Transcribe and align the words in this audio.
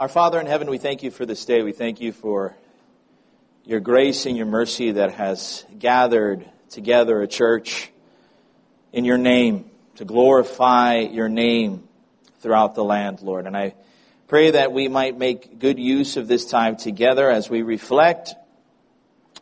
Our 0.00 0.08
Father 0.08 0.40
in 0.40 0.46
heaven, 0.46 0.68
we 0.68 0.78
thank 0.78 1.04
you 1.04 1.12
for 1.12 1.24
this 1.24 1.44
day. 1.44 1.62
We 1.62 1.70
thank 1.70 2.00
you 2.00 2.10
for 2.10 2.56
your 3.64 3.78
grace 3.78 4.26
and 4.26 4.36
your 4.36 4.44
mercy 4.44 4.90
that 4.90 5.12
has 5.12 5.64
gathered 5.78 6.44
together 6.68 7.22
a 7.22 7.28
church 7.28 7.92
in 8.92 9.04
your 9.04 9.18
name 9.18 9.70
to 9.94 10.04
glorify 10.04 10.98
your 10.98 11.28
name 11.28 11.86
throughout 12.40 12.74
the 12.74 12.82
land, 12.82 13.22
Lord. 13.22 13.46
And 13.46 13.56
I 13.56 13.76
pray 14.26 14.50
that 14.50 14.72
we 14.72 14.88
might 14.88 15.16
make 15.16 15.60
good 15.60 15.78
use 15.78 16.16
of 16.16 16.26
this 16.26 16.44
time 16.44 16.76
together 16.76 17.30
as 17.30 17.48
we 17.48 17.62
reflect 17.62 18.34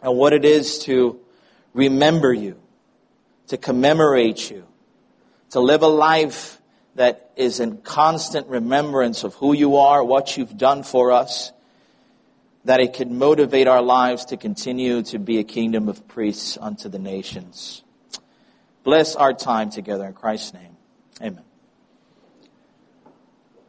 on 0.03 0.19
what 0.19 0.34
it 0.34 0.45
is 0.45 0.80
to 0.80 1.19
remember 1.73 2.30
you, 2.30 2.61
to 3.46 3.57
commemorate 3.57 4.50
you, 4.50 4.66
to 5.53 5.61
live 5.61 5.80
a 5.80 5.89
life 5.89 6.61
that 6.95 7.30
is 7.36 7.61
in 7.61 7.79
constant 7.79 8.46
remembrance 8.48 9.24
of 9.24 9.34
who 9.34 9.54
you 9.54 9.77
are, 9.77 10.04
what 10.04 10.36
you've 10.36 10.56
done 10.56 10.82
for 10.82 11.12
us, 11.12 11.52
that 12.64 12.80
it 12.80 12.92
can 12.92 13.19
motivate 13.19 13.66
our 13.66 13.83
lives 13.83 14.27
to 14.27 14.37
continue 14.37 15.02
to 15.02 15.19
be 15.19 15.38
a 15.38 15.45
kingdom 15.45 15.88
of 15.88 16.06
priests 16.06 16.59
unto 16.60 16.88
the 16.88 16.98
nations. 16.98 17.83
Bless 18.84 19.16
our 19.16 19.33
time 19.33 19.70
together 19.70 20.05
in 20.05 20.12
Christ's 20.12 20.55
name. 20.55 20.77
Amen. 21.20 21.45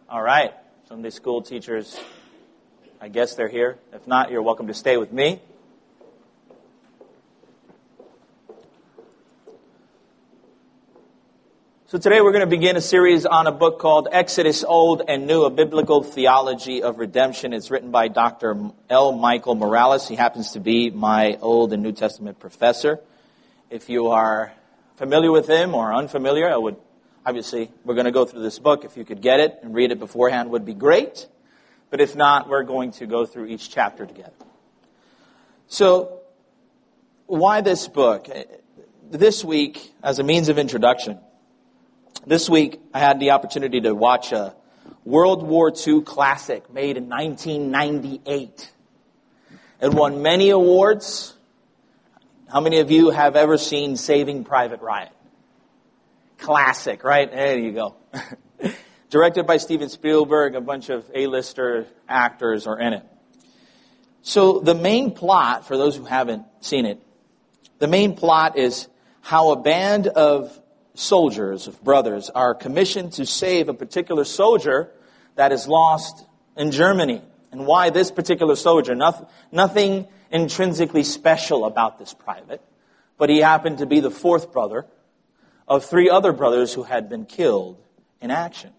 All 0.10 0.22
right. 0.22 0.54
Sunday 0.90 1.10
school 1.10 1.42
teachers, 1.42 2.00
I 3.02 3.08
guess 3.08 3.36
they're 3.36 3.48
here. 3.48 3.78
If 3.94 4.08
not, 4.08 4.32
you're 4.32 4.42
welcome 4.42 4.68
to 4.68 4.74
stay 4.74 4.98
with 4.98 5.12
me. 5.12 5.40
So 11.94 12.00
today 12.00 12.22
we're 12.22 12.32
going 12.32 12.42
to 12.42 12.48
begin 12.48 12.76
a 12.76 12.82
series 12.82 13.24
on 13.24 13.46
a 13.46 13.52
book 13.52 13.78
called 13.78 14.08
Exodus 14.12 14.64
Old 14.64 15.04
and 15.08 15.28
New, 15.28 15.44
a 15.44 15.52
biblical 15.52 16.02
theology 16.02 16.82
of 16.82 16.98
redemption. 16.98 17.54
It's 17.54 17.70
written 17.70 17.92
by 17.92 18.08
Dr. 18.08 18.72
L. 18.90 19.12
Michael 19.12 19.54
Morales. 19.54 20.08
He 20.08 20.16
happens 20.16 20.54
to 20.54 20.60
be 20.60 20.90
my 20.90 21.38
Old 21.40 21.72
and 21.72 21.84
New 21.84 21.92
Testament 21.92 22.40
professor. 22.40 23.00
If 23.70 23.90
you 23.90 24.08
are 24.08 24.54
familiar 24.96 25.32
with 25.32 25.48
him 25.48 25.76
or 25.76 25.94
unfamiliar, 25.94 26.52
I 26.52 26.58
would, 26.58 26.78
obviously, 27.28 27.70
we're 27.86 27.94
going 27.94 28.06
to 28.06 28.12
go 28.12 28.26
through 28.26 28.42
this 28.42 28.58
book. 28.58 28.86
If 28.86 28.98
you 28.98 29.06
could 29.06 29.22
get 29.22 29.40
it 29.40 29.60
and 29.62 29.76
read 29.76 29.92
it 29.92 30.00
beforehand 30.00 30.50
would 30.50 30.66
be 30.66 30.74
great. 30.74 31.28
But 31.92 32.02
if 32.02 32.16
not, 32.16 32.50
we're 32.50 32.64
going 32.64 32.94
to 32.94 33.06
go 33.06 33.28
through 33.28 33.50
each 33.50 33.70
chapter 33.70 34.08
together. 34.08 34.34
So, 35.68 36.22
why 37.28 37.62
this 37.62 37.88
book? 37.88 38.30
This 39.12 39.46
week, 39.46 39.94
as 40.02 40.18
a 40.18 40.24
means 40.24 40.50
of 40.50 40.58
introduction, 40.58 41.20
this 42.26 42.50
week, 42.50 42.80
I 42.94 43.00
had 43.00 43.20
the 43.20 43.32
opportunity 43.32 43.82
to 43.82 43.94
watch 43.94 44.32
a 44.32 44.56
World 45.06 45.44
War 45.44 45.72
II 45.76 46.02
classic 46.02 46.72
made 46.74 46.98
in 46.98 47.10
1998. 47.10 48.72
It 49.82 49.94
won 49.94 50.22
many 50.22 50.50
awards. 50.50 51.34
How 52.50 52.62
many 52.62 52.80
of 52.80 52.92
you 52.92 53.10
have 53.10 53.36
ever 53.36 53.58
seen 53.58 53.98
Saving 53.98 54.46
Private 54.46 54.82
Ryan? 54.82 55.12
Classic, 56.38 57.04
right? 57.04 57.30
There 57.30 57.58
you 57.58 57.74
go. 57.74 57.96
Directed 59.10 59.46
by 59.46 59.58
Steven 59.58 59.90
Spielberg, 59.90 60.56
a 60.56 60.62
bunch 60.62 60.90
of 60.90 61.06
A-lister 61.14 61.88
actors 62.08 62.66
are 62.66 62.80
in 62.80 62.94
it. 62.94 63.04
So 64.22 64.60
the 64.60 64.74
main 64.74 65.12
plot, 65.12 65.68
for 65.68 65.78
those 65.78 65.98
who 65.98 66.06
haven't 66.06 66.46
seen 66.62 66.86
it, 66.86 67.02
the 67.80 67.88
main 67.88 68.16
plot 68.16 68.58
is 68.58 68.88
how 69.20 69.52
a 69.52 69.62
band 69.62 70.08
of 70.08 70.58
soldiers, 70.96 71.68
of 71.68 71.84
brothers, 71.84 72.30
are 72.30 72.54
commissioned 72.54 73.14
to 73.14 73.26
save 73.26 73.70
a 73.70 73.74
particular 73.74 74.24
soldier 74.24 74.92
that 75.36 75.52
is 75.52 75.68
lost 75.68 76.26
in 76.56 76.72
Germany. 76.72 77.22
And 77.52 77.66
why 77.66 77.90
this 77.90 78.12
particular 78.12 78.56
soldier? 78.56 78.96
Nothing, 78.96 79.28
nothing 79.52 80.08
intrinsically 80.32 81.04
special 81.04 81.66
about 81.66 82.00
this 82.00 82.14
private, 82.14 82.62
but 83.18 83.30
he 83.30 83.40
happened 83.40 83.80
to 83.80 83.86
be 83.86 84.00
the 84.00 84.12
fourth 84.12 84.52
brother 84.52 84.86
of 85.68 85.86
three 85.86 86.10
other 86.10 86.34
brothers 86.34 86.74
who 86.74 86.84
had 86.84 87.10
been 87.10 87.26
killed 87.26 87.78
in 88.22 88.32
action. 88.32 88.72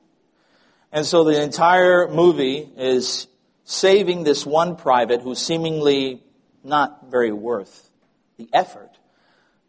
And 0.93 1.07
so 1.07 1.25
the 1.25 1.43
entire 1.43 2.09
movie 2.09 2.69
is 2.77 3.27
saving 3.65 4.25
this 4.25 4.45
one 4.45 4.77
private 4.77 5.23
who's 5.23 5.41
seemingly 5.41 6.23
not 6.63 7.11
very 7.11 7.33
worth 7.33 7.91
the 8.37 8.49
effort, 8.53 8.91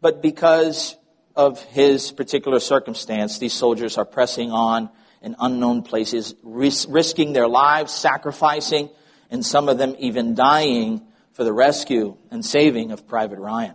but 0.00 0.22
because 0.22 0.96
of 1.36 1.62
his 1.64 2.10
particular 2.12 2.60
circumstance, 2.60 3.38
these 3.38 3.52
soldiers 3.52 3.98
are 3.98 4.04
pressing 4.04 4.50
on 4.50 4.88
in 5.22 5.36
unknown 5.38 5.82
places, 5.82 6.34
ris- 6.42 6.86
risking 6.86 7.32
their 7.32 7.48
lives, 7.48 7.92
sacrificing, 7.92 8.88
and 9.30 9.44
some 9.44 9.68
of 9.68 9.78
them 9.78 9.94
even 9.98 10.34
dying 10.34 11.02
for 11.32 11.44
the 11.44 11.52
rescue 11.52 12.16
and 12.30 12.44
saving 12.44 12.92
of 12.92 13.06
Private 13.06 13.38
Ryan. 13.38 13.74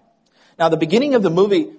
Now, 0.57 0.69
the 0.69 0.77
beginning 0.77 1.15
of 1.15 1.23
the 1.23 1.29
movie, 1.29 1.71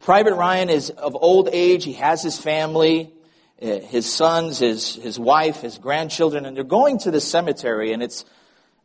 Private 0.00 0.34
Ryan 0.34 0.70
is 0.70 0.90
of 0.90 1.16
old 1.16 1.48
age. 1.52 1.84
He 1.84 1.94
has 1.94 2.22
his 2.22 2.38
family, 2.38 3.12
eh, 3.60 3.80
his 3.80 4.12
sons, 4.12 4.58
his, 4.58 4.94
his 4.94 5.18
wife, 5.18 5.60
his 5.60 5.78
grandchildren, 5.78 6.46
and 6.46 6.56
they're 6.56 6.64
going 6.64 6.98
to 7.00 7.10
the 7.10 7.20
cemetery, 7.20 7.92
and 7.92 8.02
it's 8.02 8.24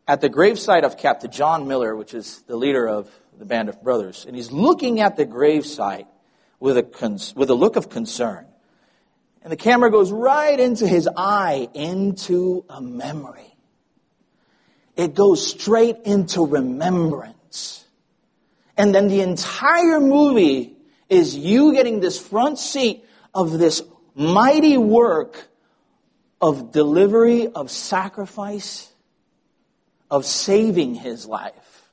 at 0.08 0.22
the 0.22 0.30
gravesite 0.30 0.84
of 0.84 0.98
Captain 0.98 1.32
John 1.32 1.68
Miller, 1.68 1.96
which 1.96 2.14
is 2.14 2.42
the 2.48 2.56
leader 2.56 2.88
of 2.88 3.10
the 3.40 3.46
band 3.46 3.70
of 3.70 3.84
brothers, 3.84 4.26
and 4.26 4.36
he's 4.36 4.52
looking 4.52 5.00
at 5.00 5.18
the 5.18 5.26
gravesite 5.26 6.08
with 6.60 6.78
a, 6.78 6.84
cons- 6.84 7.34
with 7.36 7.50
a 7.50 7.54
look 7.54 7.76
of 7.76 7.90
concern. 7.90 8.46
And 9.42 9.52
the 9.52 9.58
camera 9.58 9.92
goes 9.92 10.12
right 10.12 10.60
into 10.60 10.88
his 10.88 11.08
eye, 11.16 11.68
into 11.74 12.66
a 12.70 12.82
memory. 12.82 13.56
It 14.96 15.14
goes 15.14 15.46
straight 15.46 15.98
into 16.06 16.46
remembrance. 16.46 17.86
And 18.78 18.94
then 18.94 19.08
the 19.08 19.22
entire 19.22 20.00
movie 20.00 20.76
is 21.10 21.36
you 21.36 21.74
getting 21.74 22.00
this 22.00 22.20
front 22.20 22.58
seat 22.58 23.06
of 23.34 23.58
this 23.60 23.82
mighty 24.16 24.78
work 24.78 25.48
of 26.42 26.72
delivery, 26.72 27.48
of 27.48 27.70
sacrifice, 27.70 28.92
of 30.10 30.26
saving 30.26 30.96
his 30.96 31.26
life. 31.26 31.85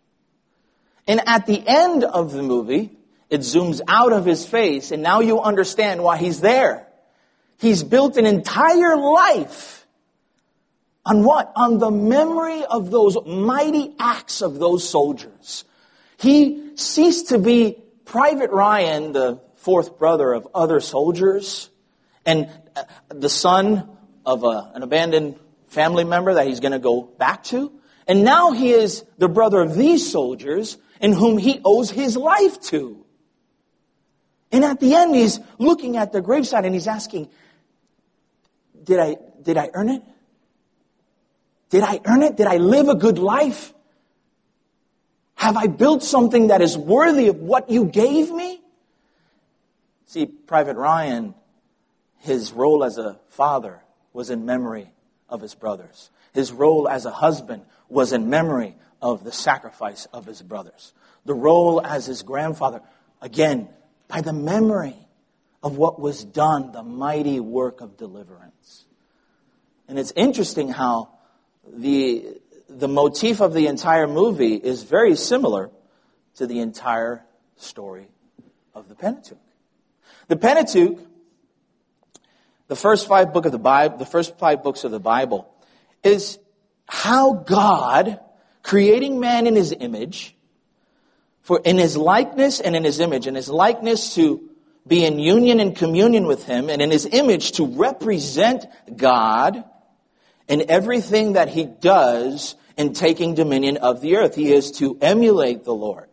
And 1.07 1.21
at 1.27 1.47
the 1.47 1.63
end 1.67 2.05
of 2.05 2.33
the 2.33 2.43
movie, 2.43 2.97
it 3.29 3.41
zooms 3.41 3.81
out 3.89 4.13
of 4.13 4.25
his 4.25 4.47
face, 4.47 4.91
and 4.91 5.03
now 5.03 5.21
you 5.21 5.41
understand 5.41 6.03
why 6.03 6.19
he's 6.19 6.41
there. 6.41 6.87
He's 7.59 7.83
built 7.83 8.17
an 8.17 8.27
entire 8.27 8.97
life 8.97 9.87
on 11.05 11.25
what? 11.25 11.53
On 11.57 11.79
the 11.79 11.91
memory 11.91 12.65
of 12.65 12.91
those 12.91 13.17
mighty 13.27 13.95
acts 13.99 14.43
of 14.43 14.59
those 14.59 14.89
soldiers. 14.89 15.65
He 16.19 16.77
ceased 16.77 17.31
to 17.31 17.39
be 17.39 17.79
Private 18.05 18.51
Ryan, 18.51 19.13
the 19.13 19.41
fourth 19.57 19.99
brother 19.99 20.33
of 20.33 20.47
other 20.55 20.81
soldiers, 20.81 21.71
and 22.27 22.49
uh, 22.77 22.85
the 23.09 23.29
son 23.29 23.89
of 24.25 24.45
a, 24.45 24.71
an 24.75 24.83
abandoned 24.83 25.39
family 25.69 26.05
member 26.05 26.35
that 26.35 26.47
he's 26.47 26.61
going 26.61 26.73
to 26.73 26.79
go 26.79 27.03
back 27.03 27.45
to. 27.45 27.73
And 28.07 28.25
now 28.25 28.53
he 28.53 28.73
is 28.73 29.05
the 29.19 29.29
brother 29.29 29.61
of 29.61 29.75
these 29.75 30.11
soldiers 30.11 30.77
in 31.03 31.13
whom 31.13 31.37
he 31.37 31.61
owes 31.65 31.91
his 31.91 32.17
life 32.17 32.61
to. 32.63 33.05
And 34.53 34.65
at 34.65 34.81
the 34.81 34.95
end, 34.95 35.15
he's 35.15 35.41
looking 35.59 35.97
at 35.97 36.13
the 36.13 36.23
graveside 36.23 36.65
and 36.65 36.73
he's 36.73 36.87
asking, 36.87 37.29
did 38.85 39.01
I, 39.01 39.17
did 39.43 39.57
I 39.57 39.71
earn 39.75 39.91
it? 39.91 40.03
Did 41.71 41.83
I 41.83 42.01
earn 42.05 42.23
it? 42.23 42.37
Did 42.37 42.47
I 42.47 42.59
live 42.59 42.89
a 42.89 42.95
good 42.95 43.19
life? 43.19 43.75
Have 45.35 45.57
I 45.57 45.67
built 45.67 46.05
something 46.05 46.49
that 46.49 46.63
is 46.63 46.79
worthy 46.79 47.29
of 47.29 47.37
what 47.37 47.69
you 47.69 47.87
gave 47.87 48.31
me? 48.31 48.61
See, 50.07 50.27
Private 50.27 50.77
Ryan, 50.77 51.35
his 52.19 52.53
role 52.53 52.85
as 52.85 52.99
a 52.99 53.19
father 53.31 53.83
was 54.13 54.31
in 54.31 54.45
memory 54.45 54.93
of 55.29 55.41
his 55.41 55.55
brothers. 55.55 56.11
His 56.33 56.53
role 56.53 56.89
as 56.89 57.07
a 57.07 57.11
husband 57.11 57.65
was 57.89 58.13
in 58.13 58.31
memory 58.31 58.77
of 59.03 59.25
the 59.25 59.33
sacrifice 59.33 60.07
of 60.07 60.25
his 60.25 60.41
brothers. 60.41 60.95
The 61.25 61.35
role 61.35 61.85
as 61.85 62.07
his 62.07 62.23
grandfather, 62.23 62.81
again, 63.21 63.69
by 64.09 64.21
the 64.21 64.33
memory 64.33 64.97
of 65.63 65.77
what 65.77 66.01
was 66.01 66.25
done, 66.25 66.73
the 66.73 66.83
mighty 66.83 67.41
work 67.41 67.81
of 67.81 67.97
deliverance. 67.97 68.87
And 69.89 69.99
it's 69.99 70.13
interesting 70.17 70.69
how 70.69 71.11
the, 71.71 72.41
the 72.69 72.89
motif 72.89 73.41
of 73.41 73.53
the 73.53 73.67
entire 73.67 74.07
movie 74.07 74.55
is 74.55 74.83
very 74.83 75.17
similar 75.17 75.71
to 76.37 76.47
the 76.47 76.61
entire 76.61 77.25
story 77.57 78.09
of 78.75 78.89
the 78.89 78.95
Pentateuch. 78.95 79.39
The 80.29 80.37
Pentateuch, 80.37 80.99
the 82.69 82.77
first 82.77 83.07
five 83.07 83.33
book 83.33 83.45
of 83.45 83.53
the 83.53 83.59
Bible, 83.59 83.99
the 83.99 84.07
first 84.07 84.39
five 84.39 84.63
books 84.63 84.85
of 84.85 84.91
the 84.91 85.01
Bible, 85.01 85.53
is 86.03 86.39
how 86.87 87.35
God 87.35 88.19
creating 88.63 89.21
man 89.21 89.47
in 89.47 89.57
his 89.57 89.73
image, 89.73 90.37
for 91.43 91.61
in 91.65 91.79
his 91.79 91.97
likeness 91.97 92.61
and 92.61 92.77
in 92.77 92.85
his 92.85 93.01
image, 93.01 93.27
in 93.27 93.35
his 93.35 93.49
likeness 93.49 94.15
to 94.15 94.49
be 94.87 95.05
in 95.05 95.19
union 95.19 95.61
and 95.61 95.77
communion 95.77 96.27
with 96.27 96.45
him, 96.45 96.69
and 96.69 96.83
in 96.83 96.91
his 96.91 97.07
image 97.07 97.53
to 97.53 97.67
represent 97.67 98.67
God, 98.97 99.65
in 100.49 100.71
everything 100.71 101.35
that 101.35 101.49
he 101.49 101.65
does 101.65 102.57
in 102.77 102.93
taking 102.93 103.35
dominion 103.35 103.77
of 103.79 104.01
the 104.01 104.17
earth. 104.17 104.35
He 104.35 104.53
is 104.53 104.73
to 104.73 104.99
emulate 105.01 105.65
the 105.65 105.75
Lord 105.75 106.09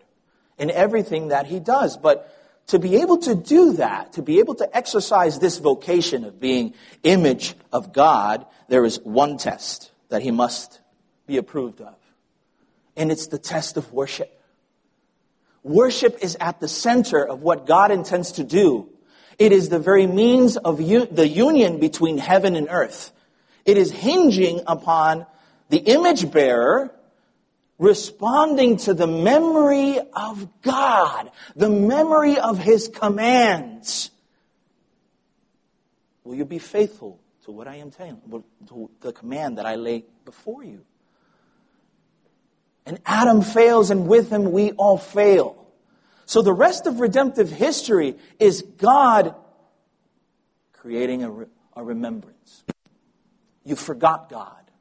in 0.57 0.69
everything 0.69 1.29
that 1.29 1.45
he 1.45 1.59
does. 1.59 1.97
But 1.97 2.33
to 2.67 2.79
be 2.79 2.97
able 2.97 3.17
to 3.19 3.35
do 3.35 3.73
that, 3.73 4.13
to 4.13 4.21
be 4.21 4.39
able 4.39 4.55
to 4.55 4.77
exercise 4.77 5.39
this 5.39 5.57
vocation 5.57 6.23
of 6.23 6.39
being 6.39 6.73
image 7.03 7.55
of 7.73 7.91
God, 7.91 8.45
there 8.67 8.85
is 8.85 8.99
one 9.03 9.37
test 9.37 9.91
that 10.09 10.21
he 10.21 10.31
must 10.31 10.79
be 11.25 11.37
approved 11.37 11.81
of. 11.81 11.95
And 12.99 13.11
it's 13.11 13.27
the 13.27 13.39
test 13.39 13.77
of 13.77 13.91
worship. 13.91 14.29
Worship 15.63 16.19
is 16.21 16.37
at 16.39 16.59
the 16.59 16.67
center 16.67 17.25
of 17.25 17.41
what 17.41 17.65
God 17.65 17.91
intends 17.91 18.33
to 18.33 18.43
do. 18.43 18.89
It 19.37 19.51
is 19.51 19.69
the 19.69 19.79
very 19.79 20.05
means 20.05 20.57
of 20.57 20.81
u- 20.81 21.07
the 21.09 21.27
union 21.27 21.79
between 21.79 22.17
heaven 22.17 22.55
and 22.55 22.67
earth. 22.69 23.11
It 23.65 23.77
is 23.77 23.91
hinging 23.91 24.61
upon 24.67 25.25
the 25.69 25.77
image 25.77 26.29
bearer 26.29 26.93
responding 27.77 28.75
to 28.75 28.93
the 28.93 29.07
memory 29.07 29.99
of 30.13 30.61
God, 30.61 31.31
the 31.55 31.69
memory 31.69 32.37
of 32.37 32.59
His 32.59 32.89
commands. 32.89 34.11
Will 36.25 36.35
you 36.35 36.45
be 36.45 36.59
faithful 36.59 37.19
to 37.45 37.51
what 37.51 37.67
I 37.67 37.77
am 37.77 37.91
telling, 37.91 38.21
to 38.67 38.89
the 38.99 39.13
command 39.13 39.57
that 39.57 39.65
I 39.65 39.75
lay 39.75 40.03
before 40.25 40.63
you? 40.63 40.85
And 42.89 42.99
Adam 43.05 43.43
fails, 43.43 43.91
and 43.91 44.07
with 44.07 44.31
him 44.31 44.51
we 44.51 44.71
all 44.71 44.97
fail. 44.97 45.67
So 46.25 46.41
the 46.41 46.51
rest 46.51 46.87
of 46.87 46.99
redemptive 46.99 47.51
history 47.51 48.15
is 48.39 48.63
God 48.63 49.35
creating 50.73 51.21
a, 51.23 51.29
re- 51.29 51.45
a 51.75 51.83
remembrance. 51.83 52.63
You 53.63 53.75
forgot 53.75 54.31
God. 54.31 54.71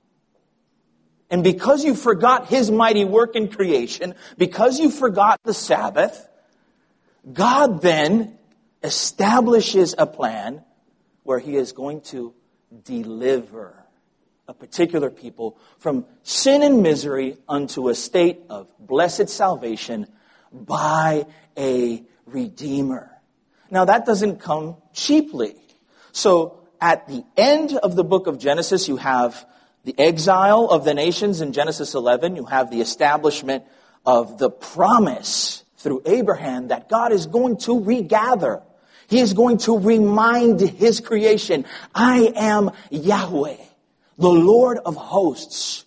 And 1.29 1.45
because 1.45 1.85
you 1.85 1.95
forgot 1.95 2.47
his 2.47 2.71
mighty 2.71 3.05
work 3.05 3.37
in 3.37 3.49
creation, 3.49 4.15
because 4.39 4.81
you 4.81 4.91
forgot 4.91 5.39
the 5.45 5.53
Sabbath, 5.53 6.27
God 7.31 7.83
then 7.83 8.39
establishes 8.83 9.95
a 9.99 10.07
plan 10.07 10.65
where 11.25 11.39
he 11.39 11.57
is 11.57 11.73
going 11.73 12.01
to 12.03 12.33
deliver 12.85 13.78
a 14.49 14.55
particular 14.55 15.11
people 15.11 15.59
from 15.79 16.07
sin 16.23 16.63
and 16.63 16.83
misery 16.83 17.37
unto 17.47 17.91
a 17.91 17.95
state 17.95 18.41
of 18.49 18.67
blessed 18.79 19.29
salvation 19.29 20.07
by 20.51 21.27
a 21.59 22.03
redeemer. 22.25 23.11
Now 23.71 23.85
that 23.85 24.07
doesn't 24.07 24.41
come 24.41 24.77
cheaply. 24.95 25.55
So 26.13 26.61
at 26.81 27.07
the 27.09 27.25
end 27.37 27.77
of 27.77 27.95
the 27.95 28.05
book 28.05 28.27
of 28.27 28.39
Genesis, 28.39 28.89
you 28.89 28.97
have 28.97 29.47
the 29.85 29.95
exile 29.99 30.65
of 30.71 30.87
the 30.87 30.95
nations 30.95 31.43
in 31.43 31.53
Genesis 31.53 31.95
11. 31.95 32.35
You 32.35 32.47
have 32.47 32.71
the 32.71 32.81
establishment 32.81 33.65
of 34.07 34.39
the 34.39 34.49
promise 34.49 35.63
through 35.77 36.01
Abraham 36.07 36.69
that 36.69 36.89
God 36.89 37.13
is 37.13 37.27
going 37.27 37.59
to 37.59 37.85
regather. 37.85 38.63
He 39.09 39.21
is 39.21 39.35
going 39.35 39.59
to 39.59 39.79
remind 39.79 40.61
his 40.61 41.01
creation, 41.01 41.67
I 41.95 42.33
am 42.35 42.71
Yahweh, 42.91 43.57
the 44.19 44.29
Lord 44.29 44.79
of 44.79 44.97
hosts, 44.97 45.85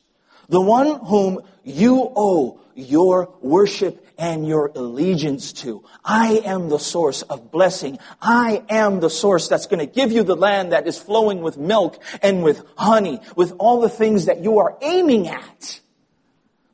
the 0.49 0.61
one 0.61 1.05
whom 1.05 1.41
you 1.63 2.11
owe 2.15 2.59
your 2.73 3.33
worship 3.41 4.07
and 4.17 4.47
your 4.47 4.71
allegiance 4.75 5.51
to. 5.51 5.83
I 6.03 6.41
am 6.45 6.69
the 6.69 6.79
source 6.79 7.21
of 7.23 7.51
blessing. 7.51 7.99
I 8.21 8.63
am 8.69 8.99
the 8.99 9.09
source 9.09 9.47
that's 9.47 9.65
going 9.65 9.79
to 9.79 9.91
give 9.91 10.11
you 10.11 10.23
the 10.23 10.35
land 10.35 10.71
that 10.71 10.87
is 10.87 10.97
flowing 10.97 11.41
with 11.41 11.57
milk 11.57 12.01
and 12.21 12.43
with 12.43 12.63
honey, 12.77 13.19
with 13.35 13.53
all 13.59 13.81
the 13.81 13.89
things 13.89 14.25
that 14.25 14.41
you 14.41 14.59
are 14.59 14.77
aiming 14.81 15.27
at. 15.27 15.79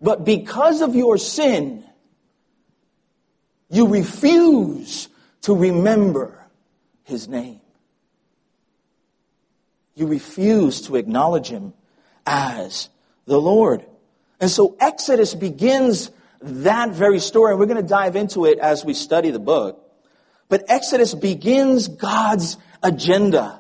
But 0.02 0.26
because 0.26 0.82
of 0.82 0.96
your 0.96 1.18
sin, 1.18 1.84
you 3.70 3.88
refuse 3.88 5.10
to 5.42 5.56
remember 5.56 6.46
his 7.04 7.28
name. 7.28 7.62
You 9.98 10.06
refuse 10.06 10.84
to 10.84 10.96
acknowledge 10.96 11.48
him 11.48 11.74
as 12.24 12.88
the 13.26 13.42
Lord. 13.42 13.84
And 14.40 14.50
so 14.50 14.78
Exodus 14.80 15.34
begins 15.34 16.12
that 16.40 16.92
very 16.92 17.20
story, 17.20 17.52
and 17.52 17.60
we're 17.60 17.66
going 17.66 17.82
to 17.82 17.88
dive 17.88 18.16
into 18.16 18.46
it 18.46 18.60
as 18.60 18.86
we 18.86 18.94
study 18.94 19.32
the 19.32 19.40
book. 19.40 19.84
But 20.50 20.66
Exodus 20.68 21.16
begins 21.16 21.88
God's 21.88 22.58
agenda. 22.84 23.60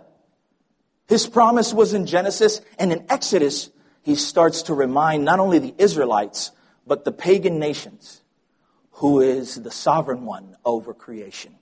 His 1.07 1.25
promise 1.25 1.73
was 1.73 1.95
in 1.95 2.05
Genesis, 2.05 2.61
and 2.77 2.91
in 2.91 3.07
Exodus, 3.09 3.71
he 4.03 4.13
starts 4.13 4.63
to 4.63 4.75
remind 4.75 5.25
not 5.25 5.39
only 5.39 5.57
the 5.57 5.73
Israelites, 5.79 6.51
but 6.85 7.03
the 7.03 7.11
pagan 7.11 7.57
nations, 7.57 8.21
who 8.91 9.21
is 9.21 9.55
the 9.55 9.71
sovereign 9.71 10.23
one 10.23 10.55
over 10.63 10.93
creation. 10.93 11.55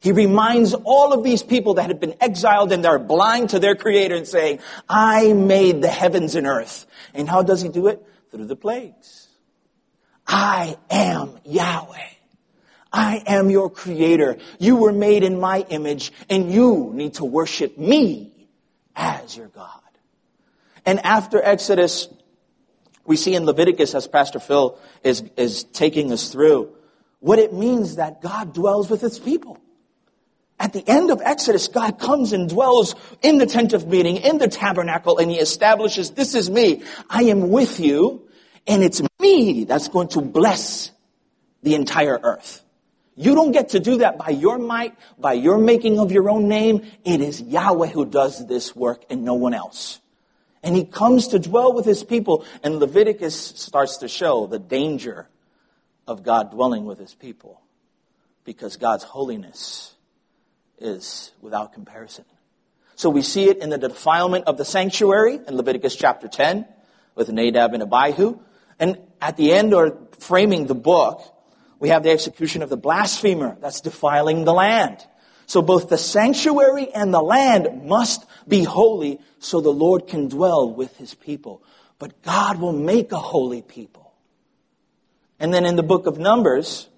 He 0.00 0.12
reminds 0.12 0.72
all 0.72 1.12
of 1.12 1.22
these 1.22 1.42
people 1.42 1.74
that 1.74 1.88
have 1.88 2.00
been 2.00 2.14
exiled 2.20 2.72
and 2.72 2.82
they're 2.82 2.98
blind 2.98 3.50
to 3.50 3.58
their 3.58 3.74
creator 3.74 4.14
and 4.14 4.26
saying, 4.26 4.60
I 4.88 5.34
made 5.34 5.82
the 5.82 5.88
heavens 5.88 6.34
and 6.36 6.46
earth. 6.46 6.86
And 7.12 7.28
how 7.28 7.42
does 7.42 7.60
he 7.60 7.68
do 7.68 7.86
it? 7.88 8.02
Through 8.30 8.46
the 8.46 8.56
plagues. 8.56 9.28
I 10.26 10.78
am 10.88 11.38
Yahweh. 11.44 11.98
I 12.92 13.22
am 13.26 13.50
your 13.50 13.68
creator. 13.68 14.38
You 14.58 14.76
were 14.76 14.92
made 14.92 15.22
in 15.22 15.38
my 15.38 15.66
image 15.68 16.12
and 16.30 16.50
you 16.50 16.92
need 16.94 17.14
to 17.14 17.24
worship 17.26 17.76
me 17.76 18.32
as 18.96 19.36
your 19.36 19.48
God. 19.48 19.80
And 20.86 21.04
after 21.04 21.42
Exodus, 21.42 22.08
we 23.04 23.16
see 23.16 23.34
in 23.34 23.44
Leviticus, 23.44 23.94
as 23.94 24.08
Pastor 24.08 24.40
Phil 24.40 24.78
is, 25.04 25.22
is 25.36 25.64
taking 25.64 26.10
us 26.10 26.32
through, 26.32 26.72
what 27.18 27.38
it 27.38 27.52
means 27.52 27.96
that 27.96 28.22
God 28.22 28.54
dwells 28.54 28.88
with 28.88 29.02
his 29.02 29.18
people. 29.18 29.58
At 30.60 30.74
the 30.74 30.86
end 30.86 31.10
of 31.10 31.22
Exodus, 31.24 31.68
God 31.68 31.98
comes 31.98 32.34
and 32.34 32.46
dwells 32.46 32.94
in 33.22 33.38
the 33.38 33.46
tent 33.46 33.72
of 33.72 33.88
meeting, 33.88 34.18
in 34.18 34.36
the 34.36 34.46
tabernacle, 34.46 35.16
and 35.16 35.30
he 35.30 35.38
establishes, 35.38 36.10
this 36.10 36.34
is 36.34 36.50
me. 36.50 36.82
I 37.08 37.24
am 37.24 37.48
with 37.48 37.80
you. 37.80 38.28
And 38.66 38.84
it's 38.84 39.00
me 39.18 39.64
that's 39.64 39.88
going 39.88 40.08
to 40.08 40.20
bless 40.20 40.90
the 41.62 41.74
entire 41.74 42.20
earth. 42.22 42.62
You 43.16 43.34
don't 43.34 43.52
get 43.52 43.70
to 43.70 43.80
do 43.80 43.98
that 43.98 44.18
by 44.18 44.28
your 44.28 44.58
might, 44.58 44.94
by 45.18 45.32
your 45.32 45.56
making 45.56 45.98
of 45.98 46.12
your 46.12 46.28
own 46.28 46.46
name. 46.46 46.86
It 47.04 47.22
is 47.22 47.40
Yahweh 47.40 47.88
who 47.88 48.04
does 48.04 48.46
this 48.46 48.76
work 48.76 49.02
and 49.08 49.24
no 49.24 49.34
one 49.34 49.54
else. 49.54 49.98
And 50.62 50.76
he 50.76 50.84
comes 50.84 51.28
to 51.28 51.38
dwell 51.38 51.72
with 51.72 51.86
his 51.86 52.04
people 52.04 52.44
and 52.62 52.78
Leviticus 52.78 53.34
starts 53.34 53.98
to 53.98 54.08
show 54.08 54.46
the 54.46 54.58
danger 54.58 55.26
of 56.06 56.22
God 56.22 56.50
dwelling 56.50 56.84
with 56.84 56.98
his 56.98 57.14
people 57.14 57.62
because 58.44 58.76
God's 58.76 59.04
holiness 59.04 59.94
is 60.80 61.32
without 61.40 61.72
comparison. 61.72 62.24
So 62.96 63.08
we 63.08 63.22
see 63.22 63.48
it 63.48 63.58
in 63.58 63.70
the 63.70 63.78
defilement 63.78 64.46
of 64.46 64.58
the 64.58 64.64
sanctuary 64.64 65.38
in 65.46 65.56
Leviticus 65.56 65.96
chapter 65.96 66.28
10 66.28 66.66
with 67.14 67.30
Nadab 67.30 67.72
and 67.74 67.82
Abihu. 67.82 68.38
And 68.78 68.98
at 69.20 69.36
the 69.36 69.52
end 69.52 69.72
or 69.72 69.98
framing 70.18 70.66
the 70.66 70.74
book, 70.74 71.22
we 71.78 71.88
have 71.88 72.02
the 72.02 72.10
execution 72.10 72.62
of 72.62 72.68
the 72.68 72.76
blasphemer 72.76 73.56
that's 73.60 73.80
defiling 73.80 74.44
the 74.44 74.52
land. 74.52 74.98
So 75.46 75.62
both 75.62 75.88
the 75.88 75.98
sanctuary 75.98 76.92
and 76.92 77.12
the 77.12 77.22
land 77.22 77.86
must 77.86 78.24
be 78.46 78.64
holy 78.64 79.18
so 79.38 79.60
the 79.60 79.72
Lord 79.72 80.06
can 80.06 80.28
dwell 80.28 80.70
with 80.72 80.96
his 80.96 81.14
people. 81.14 81.62
But 81.98 82.22
God 82.22 82.60
will 82.60 82.72
make 82.72 83.12
a 83.12 83.18
holy 83.18 83.62
people. 83.62 84.12
And 85.40 85.52
then 85.52 85.64
in 85.64 85.76
the 85.76 85.82
book 85.82 86.06
of 86.06 86.18
Numbers, 86.18 86.88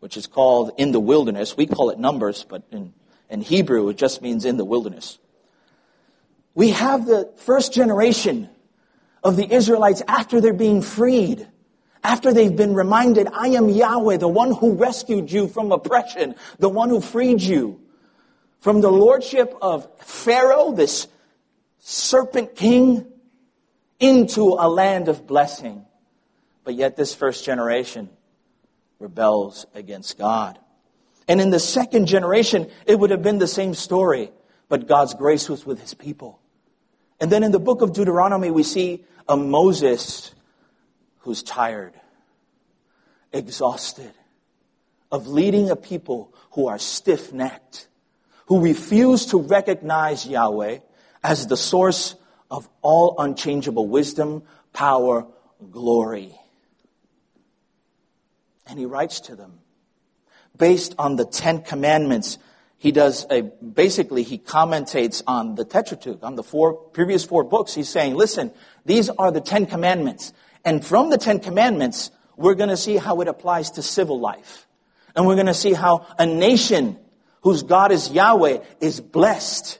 which 0.00 0.16
is 0.16 0.26
called 0.26 0.72
in 0.78 0.90
the 0.90 1.00
wilderness, 1.00 1.56
we 1.56 1.66
call 1.66 1.90
it 1.90 1.98
Numbers, 1.98 2.44
but 2.48 2.62
in, 2.72 2.94
in 3.30 3.40
Hebrew 3.40 3.88
it 3.88 3.96
just 3.96 4.20
means 4.20 4.44
in 4.44 4.56
the 4.56 4.64
wilderness. 4.64 5.18
We 6.54 6.70
have 6.70 7.06
the 7.06 7.32
first 7.36 7.72
generation 7.72 8.50
of 9.22 9.36
the 9.36 9.50
Israelites 9.50 10.02
after 10.06 10.40
they're 10.40 10.52
being 10.52 10.82
freed. 10.82 11.46
After 12.02 12.32
they've 12.32 12.54
been 12.54 12.74
reminded, 12.74 13.28
I 13.32 13.48
am 13.48 13.68
Yahweh, 13.68 14.16
the 14.16 14.28
one 14.28 14.54
who 14.54 14.72
rescued 14.72 15.30
you 15.30 15.48
from 15.48 15.70
oppression, 15.70 16.34
the 16.58 16.68
one 16.68 16.88
who 16.88 17.00
freed 17.00 17.42
you 17.42 17.80
from 18.60 18.80
the 18.80 18.90
lordship 18.90 19.54
of 19.60 19.88
Pharaoh, 20.00 20.72
this 20.72 21.08
serpent 21.78 22.56
king, 22.56 23.06
into 23.98 24.56
a 24.58 24.68
land 24.68 25.08
of 25.08 25.26
blessing. 25.26 25.84
But 26.64 26.74
yet 26.74 26.96
this 26.96 27.14
first 27.14 27.44
generation 27.44 28.08
rebels 28.98 29.66
against 29.74 30.18
God. 30.18 30.58
And 31.30 31.40
in 31.40 31.50
the 31.50 31.60
second 31.60 32.06
generation, 32.06 32.68
it 32.86 32.98
would 32.98 33.10
have 33.10 33.22
been 33.22 33.38
the 33.38 33.46
same 33.46 33.72
story, 33.74 34.32
but 34.68 34.88
God's 34.88 35.14
grace 35.14 35.48
was 35.48 35.64
with 35.64 35.80
his 35.80 35.94
people. 35.94 36.40
And 37.20 37.30
then 37.30 37.44
in 37.44 37.52
the 37.52 37.60
book 37.60 37.82
of 37.82 37.92
Deuteronomy, 37.92 38.50
we 38.50 38.64
see 38.64 39.04
a 39.28 39.36
Moses 39.36 40.34
who's 41.18 41.44
tired, 41.44 41.92
exhausted, 43.32 44.10
of 45.12 45.28
leading 45.28 45.70
a 45.70 45.76
people 45.76 46.34
who 46.54 46.66
are 46.66 46.80
stiff 46.80 47.32
necked, 47.32 47.86
who 48.46 48.60
refuse 48.60 49.26
to 49.26 49.40
recognize 49.40 50.26
Yahweh 50.26 50.78
as 51.22 51.46
the 51.46 51.56
source 51.56 52.16
of 52.50 52.68
all 52.82 53.14
unchangeable 53.20 53.86
wisdom, 53.86 54.42
power, 54.72 55.28
glory. 55.70 56.34
And 58.66 58.80
he 58.80 58.84
writes 58.84 59.20
to 59.20 59.36
them 59.36 59.60
based 60.60 60.94
on 60.98 61.16
the 61.16 61.24
Ten 61.24 61.62
Commandments. 61.62 62.38
He 62.78 62.92
does 62.92 63.26
a, 63.30 63.42
basically, 63.42 64.22
he 64.22 64.38
commentates 64.38 65.22
on 65.26 65.56
the 65.56 65.64
Pentateuch, 65.64 66.22
on 66.22 66.36
the 66.36 66.44
four, 66.44 66.74
previous 66.74 67.24
four 67.24 67.42
books. 67.42 67.74
He's 67.74 67.88
saying, 67.88 68.14
listen, 68.14 68.52
these 68.86 69.10
are 69.10 69.32
the 69.32 69.40
Ten 69.40 69.66
Commandments. 69.66 70.32
And 70.64 70.84
from 70.84 71.10
the 71.10 71.18
Ten 71.18 71.40
Commandments, 71.40 72.12
we're 72.36 72.54
going 72.54 72.70
to 72.70 72.76
see 72.76 72.96
how 72.96 73.20
it 73.20 73.28
applies 73.28 73.72
to 73.72 73.82
civil 73.82 74.20
life. 74.20 74.68
And 75.16 75.26
we're 75.26 75.34
going 75.34 75.46
to 75.46 75.54
see 75.54 75.72
how 75.72 76.06
a 76.18 76.26
nation 76.26 76.96
whose 77.42 77.62
God 77.62 77.90
is 77.90 78.10
Yahweh 78.10 78.58
is 78.80 79.00
blessed. 79.00 79.78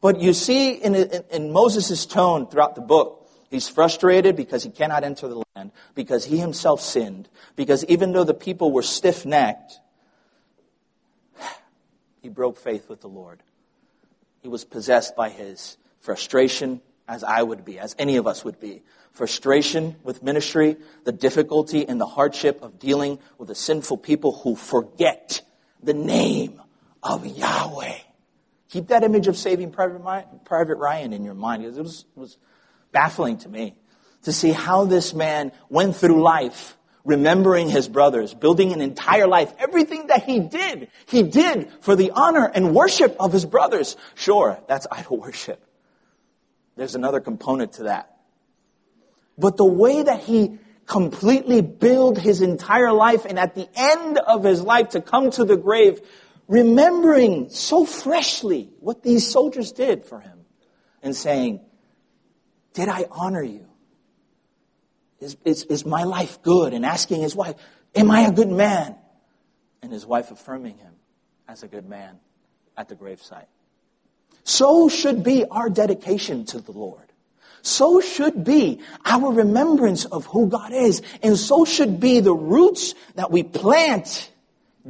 But 0.00 0.20
you 0.20 0.32
see 0.32 0.72
in, 0.72 0.94
in, 0.94 1.24
in 1.30 1.52
Moses' 1.52 2.06
tone 2.06 2.46
throughout 2.46 2.74
the 2.74 2.80
book, 2.82 3.30
he's 3.50 3.68
frustrated 3.68 4.36
because 4.36 4.62
he 4.62 4.70
cannot 4.70 5.04
enter 5.04 5.28
the 5.28 5.42
land, 5.54 5.72
because 5.94 6.24
he 6.24 6.38
himself 6.38 6.80
sinned, 6.80 7.28
because 7.56 7.84
even 7.86 8.12
though 8.12 8.24
the 8.24 8.34
people 8.34 8.72
were 8.72 8.82
stiff-necked, 8.82 9.80
he 12.22 12.28
broke 12.28 12.56
faith 12.56 12.88
with 12.88 13.00
the 13.00 13.08
Lord. 13.08 13.42
He 14.40 14.48
was 14.48 14.64
possessed 14.64 15.16
by 15.16 15.28
his 15.28 15.76
frustration, 16.00 16.80
as 17.08 17.24
I 17.24 17.42
would 17.42 17.64
be, 17.64 17.78
as 17.78 17.94
any 17.98 18.16
of 18.16 18.26
us 18.26 18.44
would 18.44 18.60
be. 18.60 18.82
Frustration 19.10 19.96
with 20.04 20.22
ministry, 20.22 20.76
the 21.04 21.12
difficulty 21.12 21.86
and 21.86 22.00
the 22.00 22.06
hardship 22.06 22.62
of 22.62 22.78
dealing 22.78 23.18
with 23.38 23.50
a 23.50 23.54
sinful 23.54 23.98
people 23.98 24.32
who 24.32 24.56
forget 24.56 25.42
the 25.82 25.92
name 25.92 26.62
of 27.02 27.26
Yahweh. 27.26 27.98
Keep 28.70 28.86
that 28.88 29.02
image 29.02 29.28
of 29.28 29.36
saving 29.36 29.70
Private 29.70 30.76
Ryan 30.76 31.12
in 31.12 31.24
your 31.24 31.34
mind. 31.34 31.64
It 31.64 31.74
was, 31.74 32.06
it 32.16 32.20
was 32.20 32.38
baffling 32.92 33.38
to 33.38 33.48
me 33.48 33.74
to 34.22 34.32
see 34.32 34.52
how 34.52 34.84
this 34.84 35.12
man 35.12 35.52
went 35.68 35.96
through 35.96 36.22
life 36.22 36.76
remembering 37.04 37.68
his 37.68 37.88
brothers, 37.88 38.32
building 38.34 38.72
an 38.72 38.80
entire 38.80 39.26
life. 39.26 39.52
Everything 39.58 40.06
that 40.08 40.24
he 40.24 40.40
did, 40.40 40.88
he 41.06 41.22
did 41.22 41.70
for 41.80 41.96
the 41.96 42.12
honor 42.12 42.50
and 42.52 42.74
worship 42.74 43.16
of 43.18 43.32
his 43.32 43.44
brothers. 43.44 43.96
Sure, 44.14 44.60
that's 44.68 44.86
idol 44.92 45.18
worship. 45.18 45.62
There's 46.76 46.94
another 46.94 47.20
component 47.20 47.74
to 47.74 47.84
that. 47.84 48.16
But 49.36 49.56
the 49.56 49.64
way 49.64 50.02
that 50.02 50.20
he 50.20 50.58
completely 50.86 51.60
built 51.62 52.18
his 52.18 52.40
entire 52.40 52.92
life 52.92 53.24
and 53.24 53.38
at 53.38 53.54
the 53.54 53.68
end 53.74 54.18
of 54.18 54.44
his 54.44 54.60
life 54.60 54.90
to 54.90 55.00
come 55.00 55.30
to 55.30 55.44
the 55.44 55.56
grave, 55.56 56.00
remembering 56.48 57.48
so 57.50 57.84
freshly 57.84 58.70
what 58.80 59.02
these 59.02 59.30
soldiers 59.30 59.72
did 59.72 60.04
for 60.04 60.20
him 60.20 60.40
and 61.02 61.16
saying, 61.16 61.60
did 62.74 62.88
I 62.88 63.06
honor 63.10 63.42
you? 63.42 63.66
Is, 65.22 65.36
is, 65.44 65.62
is 65.64 65.86
my 65.86 66.02
life 66.02 66.42
good? 66.42 66.74
And 66.74 66.84
asking 66.84 67.22
his 67.22 67.36
wife, 67.36 67.54
am 67.94 68.10
I 68.10 68.22
a 68.22 68.32
good 68.32 68.50
man? 68.50 68.96
And 69.82 69.92
his 69.92 70.04
wife 70.04 70.30
affirming 70.30 70.78
him 70.78 70.92
as 71.48 71.62
a 71.62 71.68
good 71.68 71.88
man 71.88 72.18
at 72.76 72.88
the 72.88 72.96
gravesite. 72.96 73.46
So 74.44 74.88
should 74.88 75.22
be 75.22 75.44
our 75.44 75.70
dedication 75.70 76.44
to 76.46 76.58
the 76.58 76.72
Lord. 76.72 77.00
So 77.62 78.00
should 78.00 78.42
be 78.42 78.80
our 79.04 79.32
remembrance 79.32 80.04
of 80.04 80.26
who 80.26 80.48
God 80.48 80.72
is. 80.72 81.00
And 81.22 81.38
so 81.38 81.64
should 81.64 82.00
be 82.00 82.18
the 82.18 82.34
roots 82.34 82.94
that 83.14 83.30
we 83.30 83.44
plant 83.44 84.30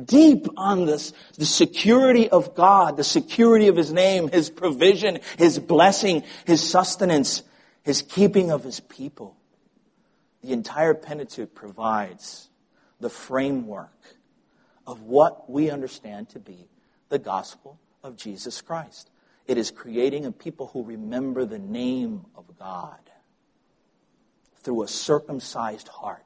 deep 0.03 0.47
on 0.57 0.87
this, 0.87 1.13
the 1.37 1.45
security 1.45 2.31
of 2.31 2.55
God, 2.55 2.97
the 2.97 3.05
security 3.05 3.69
of 3.69 3.77
His 3.77 3.93
name, 3.93 4.29
His 4.29 4.49
provision, 4.49 5.21
His 5.37 5.59
blessing, 5.59 6.23
His 6.47 6.67
sustenance, 6.67 7.43
His 7.83 8.01
keeping 8.01 8.51
of 8.51 8.65
His 8.65 8.81
people. 8.81 9.37
The 10.43 10.53
entire 10.53 10.95
Pentateuch 10.95 11.55
provides 11.55 12.51
the 13.01 13.11
framework 13.11 13.97
of 14.87 15.03
what 15.03 15.49
we 15.49 15.71
understand 15.71 16.29
to 16.31 16.41
be 16.41 16.69
the 17.09 17.19
gospel 17.19 17.79
of 18.03 18.17
Jesus 18.17 18.61
Christ. 18.61 19.11
It 19.47 19.59
is 19.59 19.71
creating 19.71 20.25
a 20.25 20.33
people 20.33 20.69
who 20.69 20.83
remember 20.83 21.45
the 21.45 21.59
name 21.59 22.27
of 22.35 22.45
God 22.59 22.99
through 24.63 24.83
a 24.83 24.89
circumcised 24.89 25.89
heart, 25.89 26.25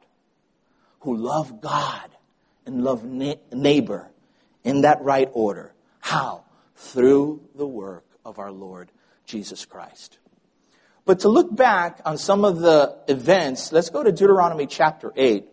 who 1.00 1.16
love 1.16 1.60
God 1.60 2.10
and 2.66 2.84
love 2.84 3.04
na- 3.04 3.34
neighbor 3.52 4.10
in 4.64 4.82
that 4.82 5.02
right 5.02 5.28
order. 5.32 5.74
How? 6.00 6.44
Through 6.74 7.48
the 7.54 7.66
work 7.66 8.04
of 8.24 8.38
our 8.38 8.52
Lord 8.52 8.90
Jesus 9.24 9.64
Christ. 9.64 10.18
But 11.06 11.20
to 11.20 11.28
look 11.28 11.54
back 11.54 12.00
on 12.04 12.18
some 12.18 12.44
of 12.44 12.58
the 12.58 12.98
events, 13.08 13.70
let's 13.72 13.90
go 13.90 14.02
to 14.02 14.10
Deuteronomy 14.10 14.66
chapter 14.66 15.12
8. 15.16 15.46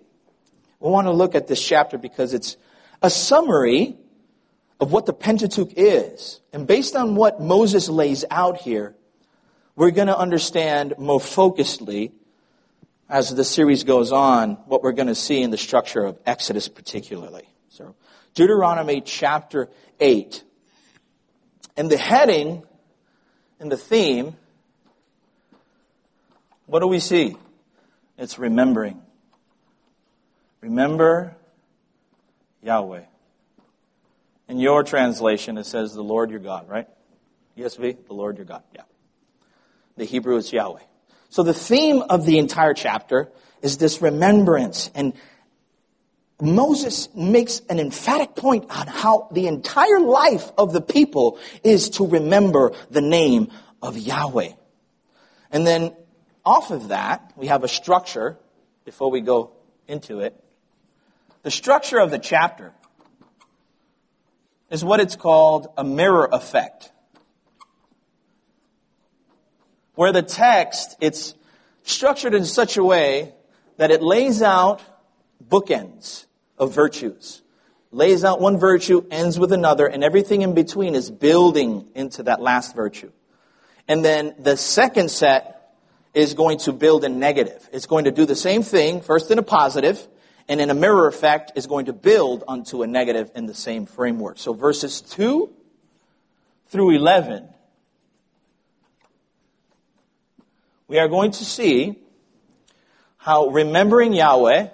We 0.79 0.89
want 0.89 1.07
to 1.07 1.13
look 1.13 1.35
at 1.35 1.47
this 1.47 1.63
chapter 1.63 1.97
because 1.97 2.33
it's 2.33 2.57
a 3.03 3.09
summary 3.09 3.95
of 4.79 4.91
what 4.91 5.05
the 5.05 5.13
Pentateuch 5.13 5.71
is. 5.77 6.41
And 6.51 6.65
based 6.65 6.95
on 6.95 7.15
what 7.15 7.39
Moses 7.39 7.87
lays 7.87 8.25
out 8.31 8.57
here, 8.57 8.95
we're 9.75 9.91
going 9.91 10.07
to 10.07 10.17
understand 10.17 10.95
more 10.97 11.19
focusedly 11.19 12.11
as 13.07 13.33
the 13.33 13.43
series 13.43 13.83
goes 13.83 14.11
on 14.11 14.53
what 14.65 14.81
we're 14.81 14.91
going 14.91 15.07
to 15.07 15.15
see 15.15 15.43
in 15.43 15.51
the 15.51 15.57
structure 15.57 16.03
of 16.03 16.17
Exodus 16.25 16.67
particularly. 16.67 17.47
So, 17.69 17.95
Deuteronomy 18.33 19.01
chapter 19.01 19.69
8. 19.99 20.43
And 21.77 21.91
the 21.91 21.97
heading 21.97 22.63
and 23.59 23.71
the 23.71 23.77
theme, 23.77 24.35
what 26.73 26.79
do 26.79 26.87
we 26.87 26.99
see? 26.99 27.37
It's 28.17 28.39
remembering. 28.39 28.99
Remember 30.59 31.35
Yahweh. 32.63 33.03
In 34.47 34.57
your 34.57 34.81
translation, 34.81 35.59
it 35.59 35.67
says 35.67 35.93
the 35.93 36.01
Lord 36.01 36.31
your 36.31 36.39
God, 36.39 36.67
right? 36.67 36.87
ESV, 37.55 38.07
the 38.07 38.15
Lord 38.15 38.37
your 38.37 38.47
God. 38.47 38.63
Yeah. 38.73 38.81
The 39.97 40.05
Hebrew 40.05 40.35
is 40.37 40.51
Yahweh. 40.51 40.79
So 41.29 41.43
the 41.43 41.53
theme 41.53 42.01
of 42.09 42.25
the 42.25 42.39
entire 42.39 42.73
chapter 42.73 43.31
is 43.61 43.77
this 43.77 44.01
remembrance. 44.01 44.89
And 44.95 45.13
Moses 46.41 47.07
makes 47.13 47.61
an 47.69 47.79
emphatic 47.79 48.35
point 48.35 48.65
on 48.71 48.87
how 48.87 49.27
the 49.31 49.45
entire 49.45 49.99
life 49.99 50.51
of 50.57 50.73
the 50.73 50.81
people 50.81 51.37
is 51.63 51.91
to 51.91 52.07
remember 52.07 52.71
the 52.89 53.01
name 53.01 53.51
of 53.79 53.95
Yahweh. 53.95 54.53
And 55.51 55.67
then 55.67 55.95
off 56.45 56.71
of 56.71 56.89
that, 56.89 57.31
we 57.35 57.47
have 57.47 57.63
a 57.63 57.67
structure 57.67 58.37
before 58.85 59.09
we 59.09 59.21
go 59.21 59.51
into 59.87 60.19
it. 60.19 60.41
The 61.43 61.51
structure 61.51 61.99
of 61.99 62.11
the 62.11 62.19
chapter 62.19 62.73
is 64.69 64.83
what 64.83 64.99
it's 64.99 65.15
called 65.15 65.67
a 65.77 65.83
mirror 65.83 66.27
effect. 66.31 66.91
Where 69.95 70.11
the 70.11 70.23
text, 70.23 70.95
it's 70.99 71.35
structured 71.83 72.33
in 72.33 72.45
such 72.45 72.77
a 72.77 72.83
way 72.83 73.33
that 73.77 73.91
it 73.91 74.01
lays 74.01 74.41
out 74.41 74.81
bookends 75.47 76.25
of 76.57 76.73
virtues. 76.73 77.41
Lays 77.91 78.23
out 78.23 78.41
one 78.41 78.57
virtue, 78.57 79.05
ends 79.11 79.37
with 79.37 79.51
another, 79.51 79.85
and 79.85 80.03
everything 80.03 80.41
in 80.41 80.55
between 80.55 80.95
is 80.95 81.11
building 81.11 81.87
into 81.93 82.23
that 82.23 82.41
last 82.41 82.75
virtue. 82.75 83.11
And 83.87 84.03
then 84.03 84.33
the 84.39 84.57
second 84.57 85.11
set 85.11 85.52
is 86.13 86.33
going 86.33 86.59
to 86.59 86.71
build 86.71 87.03
a 87.03 87.09
negative. 87.09 87.67
It's 87.71 87.85
going 87.85 88.05
to 88.05 88.11
do 88.11 88.25
the 88.25 88.35
same 88.35 88.63
thing, 88.63 89.01
first 89.01 89.31
in 89.31 89.39
a 89.39 89.43
positive, 89.43 90.07
and 90.47 90.61
in 90.61 90.69
a 90.69 90.73
mirror 90.73 91.07
effect 91.07 91.53
is 91.55 91.67
going 91.67 91.85
to 91.85 91.93
build 91.93 92.43
onto 92.47 92.83
a 92.83 92.87
negative 92.87 93.31
in 93.35 93.45
the 93.45 93.53
same 93.53 93.85
framework. 93.85 94.37
So 94.37 94.53
verses 94.53 95.01
2 95.01 95.51
through 96.67 96.91
11, 96.91 97.47
we 100.87 100.99
are 100.99 101.07
going 101.07 101.31
to 101.31 101.45
see 101.45 101.99
how 103.17 103.47
remembering 103.47 104.13
Yahweh 104.13 104.67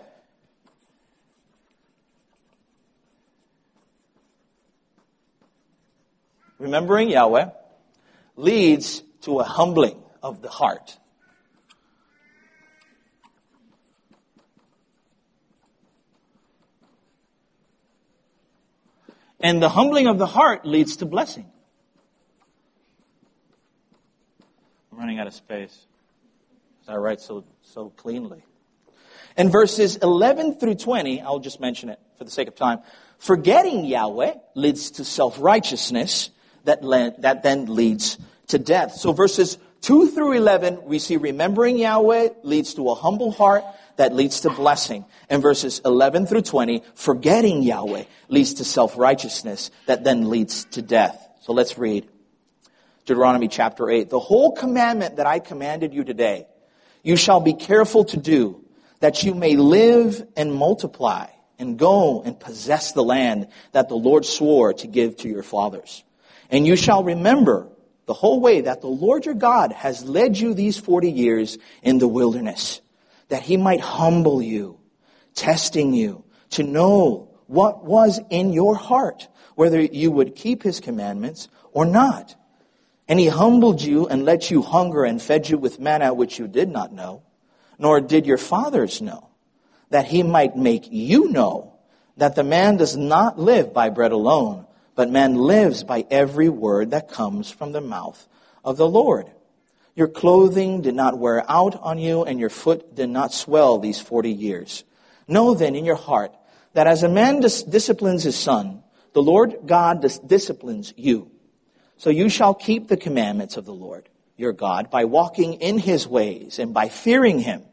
remembering 6.58 7.10
Yahweh 7.10 7.50
leads 8.36 9.01
to 9.22 9.39
a 9.39 9.43
humbling 9.43 10.01
of 10.22 10.41
the 10.41 10.50
heart. 10.50 10.98
And 19.39 19.62
the 19.62 19.69
humbling 19.69 20.08
of 20.08 20.17
the 20.17 20.25
heart 20.25 20.65
leads 20.65 20.98
to 20.98 21.05
blessing. 21.05 21.46
I'm 24.91 25.00
running 25.00 25.19
out 25.19 25.27
of 25.27 25.34
space. 25.34 25.86
I 26.88 26.96
write 26.96 27.22
so, 27.22 27.43
so 27.62 27.89
cleanly. 27.91 28.43
In 29.38 29.50
verses 29.50 29.96
11 29.98 30.60
through 30.60 30.75
20, 30.75 31.22
I'll 31.22 31.39
just 31.39 31.62
mention 31.62 31.89
it 31.89 32.00
for 32.17 32.24
the 32.24 32.31
sake 32.31 32.48
of 32.48 32.55
time. 32.55 32.79
Forgetting 33.19 33.86
Yahweh 33.86 34.34
leads 34.55 34.91
to 34.91 35.05
self-righteousness 35.05 36.31
that, 36.65 36.84
le- 36.84 37.13
that 37.19 37.43
then 37.43 37.74
leads 37.74 38.17
to 38.48 38.60
death. 38.60 38.93
So 38.93 39.13
verses 39.13 39.58
2 39.81 40.09
through 40.09 40.33
11, 40.33 40.83
we 40.83 41.00
see 41.00 41.17
remembering 41.17 41.77
Yahweh 41.77 42.29
leads 42.43 42.74
to 42.75 42.89
a 42.89 42.95
humble 42.95 43.31
heart 43.31 43.63
that 43.95 44.13
leads 44.13 44.41
to 44.41 44.50
blessing. 44.50 45.05
And 45.29 45.41
verses 45.41 45.81
11 45.86 46.27
through 46.27 46.41
20, 46.43 46.83
forgetting 46.95 47.63
Yahweh 47.63 48.03
leads 48.27 48.55
to 48.55 48.65
self-righteousness 48.65 49.71
that 49.86 50.03
then 50.03 50.29
leads 50.29 50.65
to 50.71 50.81
death. 50.81 51.27
So 51.41 51.53
let's 51.53 51.77
read 51.77 52.07
Deuteronomy 53.05 53.48
chapter 53.48 53.89
8. 53.89 54.09
The 54.09 54.19
whole 54.19 54.51
commandment 54.51 55.15
that 55.15 55.25
I 55.25 55.39
commanded 55.39 55.93
you 55.93 56.03
today, 56.03 56.48
you 57.03 57.15
shall 57.15 57.39
be 57.39 57.53
careful 57.53 58.05
to 58.05 58.17
do, 58.17 58.63
that 59.00 59.24
you 59.24 59.33
may 59.33 59.55
live 59.55 60.25
and 60.36 60.53
multiply 60.53 61.27
and 61.57 61.79
go 61.79 62.21
and 62.21 62.39
possess 62.39 62.91
the 62.91 63.03
land 63.03 63.48
that 63.71 63.89
the 63.89 63.95
Lord 63.95 64.25
swore 64.25 64.74
to 64.74 64.88
give 64.88 65.17
to 65.17 65.29
your 65.29 65.43
fathers. 65.43 66.03
And 66.51 66.67
you 66.67 66.75
shall 66.75 67.03
remember 67.03 67.69
the 68.09 68.15
whole 68.15 68.39
way 68.39 68.61
that 68.61 68.81
the 68.81 68.87
Lord 68.87 69.27
your 69.27 69.35
God 69.35 69.71
has 69.71 70.03
led 70.03 70.35
you 70.35 70.55
these 70.55 70.79
40 70.79 71.11
years 71.11 71.59
in 71.83 71.99
the 71.99 72.07
wilderness, 72.07 72.81
that 73.27 73.43
he 73.43 73.55
might 73.55 73.81
humble 73.81 74.41
you, 74.41 74.79
testing 75.35 75.93
you 75.93 76.23
to 76.49 76.63
know 76.63 77.29
what 77.45 77.85
was 77.85 78.19
in 78.31 78.51
your 78.51 78.73
heart, 78.75 79.27
whether 79.53 79.79
you 79.79 80.09
would 80.09 80.33
keep 80.35 80.63
his 80.63 80.79
commandments 80.79 81.49
or 81.71 81.85
not. 81.85 82.35
And 83.07 83.19
he 83.19 83.27
humbled 83.27 83.79
you 83.79 84.07
and 84.07 84.25
let 84.25 84.49
you 84.49 84.63
hunger 84.63 85.03
and 85.03 85.21
fed 85.21 85.47
you 85.47 85.59
with 85.59 85.79
manna 85.79 86.11
which 86.11 86.39
you 86.39 86.47
did 86.47 86.69
not 86.69 86.91
know, 86.91 87.21
nor 87.77 88.01
did 88.01 88.25
your 88.25 88.39
fathers 88.39 89.03
know, 89.03 89.29
that 89.91 90.07
he 90.07 90.23
might 90.23 90.57
make 90.57 90.87
you 90.89 91.29
know 91.29 91.75
that 92.17 92.33
the 92.33 92.43
man 92.43 92.77
does 92.77 92.97
not 92.97 93.37
live 93.37 93.71
by 93.71 93.91
bread 93.91 94.13
alone, 94.13 94.65
but 95.00 95.10
man 95.10 95.36
lives 95.36 95.86
by 95.86 96.06
every 96.12 96.50
word 96.50 96.91
that 96.91 97.08
comes 97.08 97.50
from 97.50 97.72
the 97.72 97.79
mouth 97.79 98.27
of 98.65 98.75
the 98.75 98.86
Lord. 98.86 99.32
Your 99.96 100.10
clothing 100.10 100.82
did 100.82 100.94
not 100.94 101.18
wear 101.18 101.50
out 101.50 101.74
on 101.82 102.00
you, 102.00 102.25
and 102.25 102.38
your 102.38 102.50
foot 102.50 102.96
did 102.96 103.10
not 103.10 103.32
swell 103.32 103.77
these 103.77 104.01
forty 104.01 104.34
years. 104.34 104.84
Know 105.25 105.53
then 105.53 105.74
in 105.74 105.86
your 105.86 105.96
heart 105.96 106.36
that 106.74 106.86
as 106.86 107.03
a 107.03 107.08
man 107.08 107.39
dis- 107.39 107.63
disciplines 107.63 108.24
his 108.24 108.36
son, 108.36 108.84
the 109.13 109.22
Lord 109.22 109.60
God 109.65 110.01
dis- 110.01 110.20
disciplines 110.20 110.94
you. 110.98 111.32
So 111.96 112.10
you 112.10 112.27
shall 112.27 112.53
keep 112.53 112.89
the 112.89 112.98
commandments 112.98 113.56
of 113.56 113.63
the 113.63 113.74
Lord 113.74 114.10
your 114.36 114.51
God 114.51 114.91
by 114.91 115.06
walking 115.06 115.62
in 115.62 115.77
his 115.77 116.10
ways 116.10 116.60
and 116.60 116.74
by 116.74 116.89
fearing 116.89 117.39
him. 117.39 117.63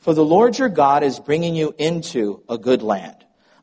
For 0.00 0.12
the 0.12 0.22
Lord 0.22 0.58
your 0.58 0.68
God 0.68 1.02
is 1.02 1.18
bringing 1.18 1.54
you 1.54 1.74
into 1.78 2.42
a 2.46 2.58
good 2.58 2.82
land, 2.82 3.24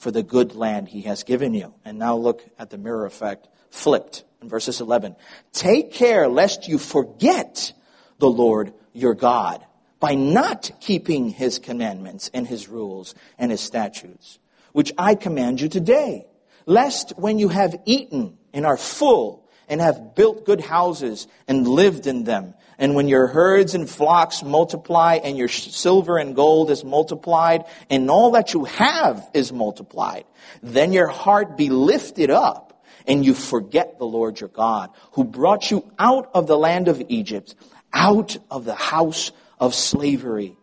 for 0.00 0.10
the 0.10 0.22
good 0.22 0.54
land 0.54 0.88
he 0.88 1.02
has 1.02 1.24
given 1.24 1.52
you. 1.52 1.74
And 1.84 1.98
now 1.98 2.16
look 2.16 2.42
at 2.58 2.70
the 2.70 2.78
mirror 2.78 3.04
effect 3.04 3.48
flipped 3.68 4.24
in 4.40 4.48
verses 4.48 4.80
11. 4.80 5.14
Take 5.52 5.92
care 5.92 6.26
lest 6.26 6.68
you 6.68 6.78
forget 6.78 7.74
the 8.18 8.30
Lord 8.30 8.72
your 8.94 9.14
God 9.14 9.64
by 10.00 10.14
not 10.14 10.70
keeping 10.80 11.28
his 11.28 11.58
commandments 11.58 12.30
and 12.32 12.48
his 12.48 12.66
rules 12.66 13.14
and 13.38 13.50
his 13.50 13.60
statutes, 13.60 14.38
which 14.72 14.90
I 14.96 15.14
command 15.14 15.60
you 15.60 15.68
today, 15.68 16.26
lest 16.64 17.12
when 17.18 17.38
you 17.38 17.48
have 17.48 17.76
eaten 17.84 18.38
and 18.54 18.64
are 18.64 18.78
full, 18.78 19.46
and 19.68 19.82
have 19.82 20.14
built 20.16 20.46
good 20.46 20.62
houses 20.62 21.28
and 21.46 21.68
lived 21.68 22.06
in 22.06 22.24
them. 22.24 22.54
And 22.80 22.94
when 22.94 23.08
your 23.08 23.26
herds 23.26 23.74
and 23.74 23.88
flocks 23.88 24.42
multiply 24.42 25.20
and 25.22 25.36
your 25.36 25.48
silver 25.48 26.16
and 26.16 26.34
gold 26.34 26.70
is 26.70 26.82
multiplied 26.82 27.66
and 27.90 28.10
all 28.10 28.30
that 28.30 28.54
you 28.54 28.64
have 28.64 29.28
is 29.34 29.52
multiplied, 29.52 30.24
then 30.62 30.94
your 30.94 31.06
heart 31.06 31.58
be 31.58 31.68
lifted 31.68 32.30
up 32.30 32.82
and 33.06 33.24
you 33.24 33.34
forget 33.34 33.98
the 33.98 34.06
Lord 34.06 34.40
your 34.40 34.48
God 34.48 34.90
who 35.12 35.24
brought 35.24 35.70
you 35.70 35.92
out 35.98 36.30
of 36.32 36.46
the 36.46 36.56
land 36.56 36.88
of 36.88 37.02
Egypt, 37.08 37.54
out 37.92 38.38
of 38.50 38.64
the 38.64 38.74
house 38.74 39.30
of 39.58 39.74
slavery, 39.74 40.56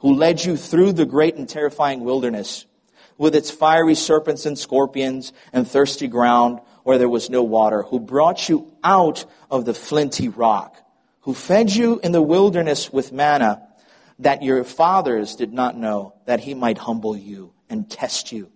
who 0.00 0.12
led 0.12 0.44
you 0.44 0.58
through 0.58 0.92
the 0.92 1.06
great 1.06 1.36
and 1.36 1.48
terrifying 1.48 2.04
wilderness 2.04 2.66
with 3.16 3.34
its 3.34 3.50
fiery 3.50 3.94
serpents 3.94 4.44
and 4.44 4.58
scorpions 4.58 5.32
and 5.54 5.66
thirsty 5.66 6.08
ground 6.08 6.60
where 6.82 6.98
there 6.98 7.08
was 7.08 7.30
no 7.30 7.42
water, 7.42 7.82
who 7.82 7.98
brought 7.98 8.48
you 8.48 8.70
out 8.84 9.24
of 9.50 9.64
the 9.64 9.72
flinty 9.72 10.28
rock, 10.28 10.76
who 11.22 11.34
fed 11.34 11.70
you 11.70 12.00
in 12.02 12.12
the 12.12 12.22
wilderness 12.22 12.92
with 12.92 13.12
manna 13.12 13.66
that 14.18 14.42
your 14.42 14.62
fathers 14.64 15.34
did 15.36 15.52
not 15.52 15.76
know, 15.76 16.14
that 16.26 16.40
he 16.40 16.54
might 16.54 16.78
humble 16.78 17.16
you 17.16 17.52
and 17.68 17.90
test 17.90 18.32
you 18.32 18.50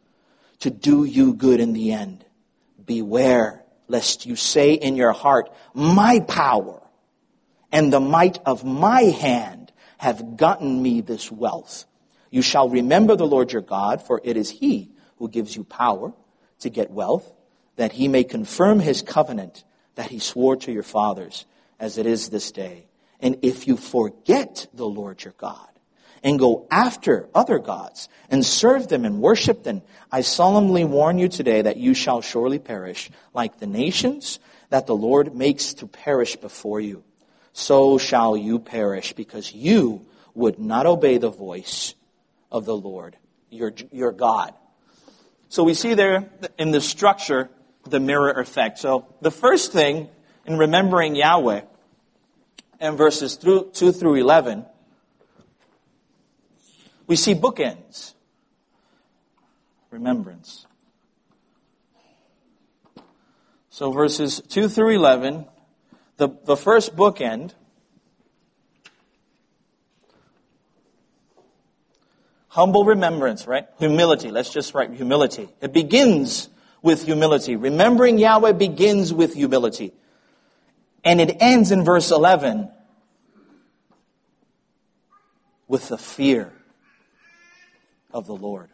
to 0.60 0.70
do 0.70 1.04
you 1.04 1.34
good 1.34 1.60
in 1.60 1.72
the 1.72 1.92
end. 1.92 2.24
Beware 2.84 3.64
lest 3.88 4.26
you 4.26 4.36
say 4.36 4.74
in 4.74 4.96
your 4.96 5.12
heart, 5.12 5.50
my 5.74 6.20
power 6.20 6.82
and 7.72 7.92
the 7.92 8.00
might 8.00 8.38
of 8.46 8.64
my 8.64 9.02
hand 9.02 9.72
have 9.98 10.36
gotten 10.36 10.82
me 10.82 11.00
this 11.00 11.30
wealth. 11.30 11.84
You 12.30 12.42
shall 12.42 12.68
remember 12.68 13.16
the 13.16 13.26
Lord 13.26 13.52
your 13.52 13.62
God, 13.62 14.02
for 14.02 14.20
it 14.22 14.36
is 14.36 14.50
he 14.50 14.90
who 15.18 15.28
gives 15.28 15.56
you 15.56 15.64
power 15.64 16.12
to 16.60 16.70
get 16.70 16.90
wealth 16.90 17.32
that 17.76 17.92
he 17.92 18.08
may 18.08 18.24
confirm 18.24 18.80
his 18.80 19.02
covenant 19.02 19.64
that 19.94 20.10
he 20.10 20.18
swore 20.18 20.56
to 20.56 20.72
your 20.72 20.82
fathers 20.82 21.44
as 21.78 21.98
it 21.98 22.06
is 22.06 22.28
this 22.28 22.50
day. 22.52 22.86
And 23.20 23.38
if 23.42 23.66
you 23.66 23.76
forget 23.76 24.66
the 24.74 24.86
Lord 24.86 25.24
your 25.24 25.34
God 25.38 25.68
and 26.22 26.38
go 26.38 26.66
after 26.70 27.28
other 27.34 27.58
gods 27.58 28.08
and 28.30 28.44
serve 28.44 28.88
them 28.88 29.04
and 29.04 29.20
worship 29.20 29.62
them, 29.62 29.82
I 30.10 30.20
solemnly 30.20 30.84
warn 30.84 31.18
you 31.18 31.28
today 31.28 31.62
that 31.62 31.76
you 31.76 31.94
shall 31.94 32.20
surely 32.20 32.58
perish 32.58 33.10
like 33.32 33.58
the 33.58 33.66
nations 33.66 34.38
that 34.70 34.86
the 34.86 34.96
Lord 34.96 35.34
makes 35.34 35.74
to 35.74 35.86
perish 35.86 36.36
before 36.36 36.80
you. 36.80 37.04
So 37.52 37.96
shall 37.96 38.36
you 38.36 38.58
perish 38.58 39.12
because 39.14 39.52
you 39.52 40.04
would 40.34 40.58
not 40.58 40.84
obey 40.84 41.18
the 41.18 41.30
voice 41.30 41.94
of 42.52 42.66
the 42.66 42.76
Lord, 42.76 43.16
your, 43.50 43.72
your 43.90 44.12
God. 44.12 44.52
So 45.48 45.64
we 45.64 45.74
see 45.74 45.94
there 45.94 46.28
in 46.58 46.70
the 46.70 46.80
structure 46.80 47.48
the 47.84 48.00
mirror 48.00 48.32
effect. 48.32 48.78
So 48.78 49.06
the 49.20 49.30
first 49.30 49.72
thing 49.72 50.08
in 50.46 50.56
remembering 50.58 51.16
Yahweh 51.16 51.62
in 52.80 52.96
verses 52.96 53.36
2 53.36 53.72
through 53.72 54.14
11, 54.14 54.64
we 57.06 57.16
see 57.16 57.34
bookends. 57.34 58.14
Remembrance. 59.90 60.66
So 63.70 63.92
verses 63.92 64.40
2 64.48 64.68
through 64.68 64.96
11, 64.96 65.46
the, 66.16 66.28
the 66.44 66.56
first 66.56 66.96
bookend, 66.96 67.52
humble 72.48 72.84
remembrance, 72.84 73.46
right? 73.46 73.66
Humility. 73.78 74.30
Let's 74.30 74.50
just 74.50 74.74
write 74.74 74.92
humility. 74.92 75.48
It 75.60 75.72
begins 75.72 76.48
with 76.82 77.04
humility. 77.04 77.56
Remembering 77.56 78.18
Yahweh 78.18 78.52
begins 78.52 79.12
with 79.12 79.34
humility. 79.34 79.92
And 81.06 81.20
it 81.20 81.36
ends 81.38 81.70
in 81.70 81.84
verse 81.84 82.10
11 82.10 82.68
with 85.68 85.86
the 85.86 85.96
fear 85.96 86.52
of 88.10 88.26
the 88.26 88.34
Lord. 88.34 88.70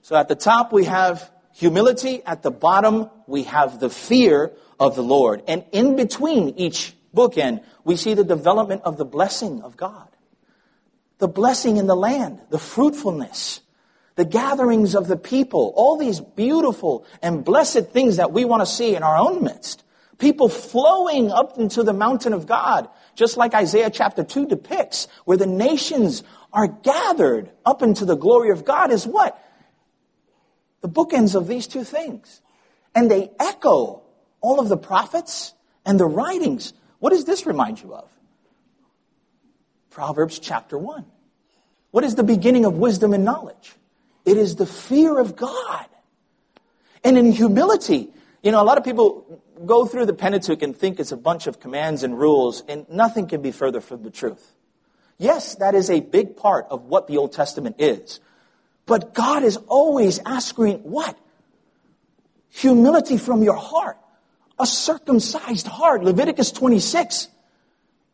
So 0.00 0.16
at 0.16 0.28
the 0.28 0.34
top 0.34 0.72
we 0.72 0.84
have 0.84 1.30
humility. 1.52 2.22
At 2.24 2.42
the 2.42 2.50
bottom 2.50 3.10
we 3.26 3.42
have 3.42 3.80
the 3.80 3.90
fear 3.90 4.52
of 4.80 4.96
the 4.96 5.02
Lord. 5.02 5.42
And 5.46 5.62
in 5.72 5.94
between 5.94 6.54
each 6.56 6.94
bookend, 7.14 7.62
we 7.84 7.96
see 7.96 8.14
the 8.14 8.24
development 8.24 8.80
of 8.86 8.96
the 8.96 9.04
blessing 9.04 9.60
of 9.60 9.76
God. 9.76 10.08
The 11.18 11.28
blessing 11.28 11.76
in 11.76 11.86
the 11.86 11.94
land, 11.94 12.40
the 12.48 12.58
fruitfulness, 12.58 13.60
the 14.14 14.24
gatherings 14.24 14.94
of 14.94 15.06
the 15.06 15.18
people, 15.18 15.74
all 15.76 15.98
these 15.98 16.18
beautiful 16.18 17.04
and 17.20 17.44
blessed 17.44 17.90
things 17.90 18.16
that 18.16 18.32
we 18.32 18.46
want 18.46 18.62
to 18.62 18.66
see 18.66 18.96
in 18.96 19.02
our 19.02 19.18
own 19.18 19.44
midst. 19.44 19.84
People 20.20 20.50
flowing 20.50 21.32
up 21.32 21.58
into 21.58 21.82
the 21.82 21.94
mountain 21.94 22.34
of 22.34 22.46
God, 22.46 22.88
just 23.14 23.38
like 23.38 23.54
Isaiah 23.54 23.88
chapter 23.88 24.22
2 24.22 24.46
depicts, 24.46 25.08
where 25.24 25.38
the 25.38 25.46
nations 25.46 26.22
are 26.52 26.68
gathered 26.68 27.50
up 27.64 27.82
into 27.82 28.04
the 28.04 28.16
glory 28.16 28.50
of 28.50 28.66
God 28.66 28.92
is 28.92 29.06
what? 29.06 29.42
The 30.82 30.90
bookends 30.90 31.34
of 31.34 31.48
these 31.48 31.66
two 31.66 31.84
things. 31.84 32.42
And 32.94 33.10
they 33.10 33.30
echo 33.40 34.02
all 34.42 34.60
of 34.60 34.68
the 34.68 34.76
prophets 34.76 35.54
and 35.86 35.98
the 35.98 36.06
writings. 36.06 36.74
What 36.98 37.10
does 37.10 37.24
this 37.24 37.46
remind 37.46 37.80
you 37.80 37.94
of? 37.94 38.08
Proverbs 39.88 40.38
chapter 40.38 40.76
1. 40.76 41.06
What 41.92 42.04
is 42.04 42.14
the 42.14 42.24
beginning 42.24 42.66
of 42.66 42.74
wisdom 42.74 43.14
and 43.14 43.24
knowledge? 43.24 43.72
It 44.26 44.36
is 44.36 44.56
the 44.56 44.66
fear 44.66 45.18
of 45.18 45.34
God. 45.34 45.86
And 47.02 47.16
in 47.16 47.32
humility, 47.32 48.10
you 48.42 48.52
know, 48.52 48.62
a 48.62 48.64
lot 48.64 48.76
of 48.76 48.84
people 48.84 49.42
go 49.66 49.86
through 49.86 50.06
the 50.06 50.14
Pentateuch 50.14 50.62
and 50.62 50.76
think 50.76 51.00
it's 51.00 51.12
a 51.12 51.16
bunch 51.16 51.46
of 51.46 51.60
commands 51.60 52.02
and 52.02 52.18
rules, 52.18 52.62
and 52.68 52.88
nothing 52.88 53.26
can 53.26 53.42
be 53.42 53.52
further 53.52 53.80
from 53.80 54.02
the 54.02 54.10
truth. 54.10 54.54
Yes, 55.18 55.56
that 55.56 55.74
is 55.74 55.90
a 55.90 56.00
big 56.00 56.36
part 56.36 56.66
of 56.70 56.84
what 56.84 57.06
the 57.06 57.18
Old 57.18 57.32
Testament 57.32 57.76
is. 57.78 58.20
But 58.86 59.14
God 59.14 59.42
is 59.42 59.56
always 59.68 60.18
asking 60.24 60.78
what? 60.78 61.16
Humility 62.48 63.18
from 63.18 63.42
your 63.42 63.56
heart. 63.56 63.98
A 64.58 64.66
circumcised 64.66 65.66
heart. 65.66 66.02
Leviticus 66.02 66.52
26. 66.52 67.28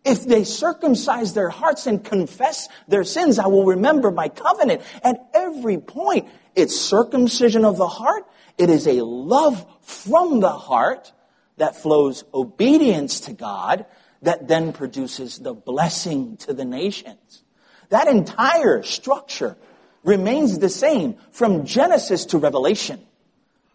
If 0.04 0.24
they 0.24 0.44
circumcise 0.44 1.34
their 1.34 1.48
hearts 1.48 1.86
and 1.86 2.04
confess 2.04 2.68
their 2.86 3.04
sins, 3.04 3.38
I 3.38 3.46
will 3.46 3.64
remember 3.64 4.10
my 4.10 4.28
covenant. 4.28 4.82
At 5.02 5.16
every 5.34 5.78
point, 5.78 6.28
it's 6.54 6.78
circumcision 6.78 7.64
of 7.64 7.76
the 7.76 7.88
heart. 7.88 8.24
It 8.58 8.70
is 8.70 8.86
a 8.86 9.04
love 9.04 9.64
from 9.82 10.40
the 10.40 10.52
heart 10.52 11.12
that 11.56 11.76
flows 11.76 12.24
obedience 12.34 13.20
to 13.20 13.32
God 13.32 13.86
that 14.22 14.48
then 14.48 14.72
produces 14.72 15.38
the 15.38 15.54
blessing 15.54 16.36
to 16.38 16.52
the 16.52 16.64
nations. 16.64 17.42
That 17.90 18.08
entire 18.08 18.82
structure 18.82 19.56
remains 20.02 20.58
the 20.58 20.68
same 20.68 21.16
from 21.30 21.66
Genesis 21.66 22.26
to 22.26 22.38
Revelation. 22.38 23.00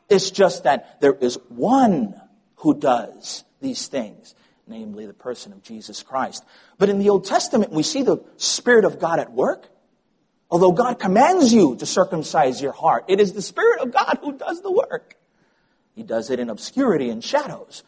It's 0.09 0.31
just 0.31 0.63
that 0.63 0.99
there 0.99 1.13
is 1.13 1.37
one 1.49 2.19
who 2.55 2.73
does 2.73 3.43
these 3.61 3.87
things 3.87 4.35
namely 4.71 5.05
the 5.05 5.13
person 5.13 5.51
of 5.51 5.61
Jesus 5.61 6.01
Christ. 6.01 6.43
But 6.77 6.89
in 6.89 6.99
the 6.99 7.09
Old 7.09 7.25
Testament, 7.25 7.71
we 7.71 7.83
see 7.83 8.03
the 8.03 8.23
Spirit 8.37 8.85
of 8.85 8.99
God 8.99 9.19
at 9.19 9.31
work. 9.31 9.67
Although 10.49 10.71
God 10.71 10.95
commands 10.95 11.53
you 11.53 11.75
to 11.77 11.85
circumcise 11.85 12.61
your 12.61 12.71
heart, 12.71 13.05
it 13.07 13.19
is 13.19 13.33
the 13.33 13.41
Spirit 13.41 13.81
of 13.81 13.91
God 13.91 14.19
who 14.21 14.37
does 14.37 14.61
the 14.61 14.71
work. 14.71 15.15
He 16.01 16.07
does 16.07 16.31
it 16.31 16.39
in 16.39 16.49
obscurity 16.49 17.11
and 17.11 17.23
shadows. 17.23 17.83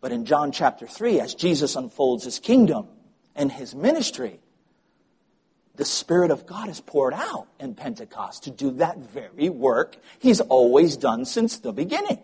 But 0.00 0.10
in 0.10 0.24
John 0.24 0.52
chapter 0.52 0.86
3, 0.86 1.20
as 1.20 1.34
Jesus 1.34 1.76
unfolds 1.76 2.24
his 2.24 2.38
kingdom 2.38 2.86
and 3.36 3.52
his 3.52 3.74
ministry, 3.74 4.40
the 5.74 5.84
Spirit 5.84 6.30
of 6.30 6.46
God 6.46 6.70
is 6.70 6.80
poured 6.80 7.12
out 7.12 7.48
in 7.60 7.74
Pentecost 7.74 8.44
to 8.44 8.50
do 8.50 8.70
that 8.70 8.96
very 8.96 9.50
work 9.50 9.98
he's 10.18 10.40
always 10.40 10.96
done 10.96 11.26
since 11.26 11.58
the 11.58 11.74
beginning. 11.74 12.20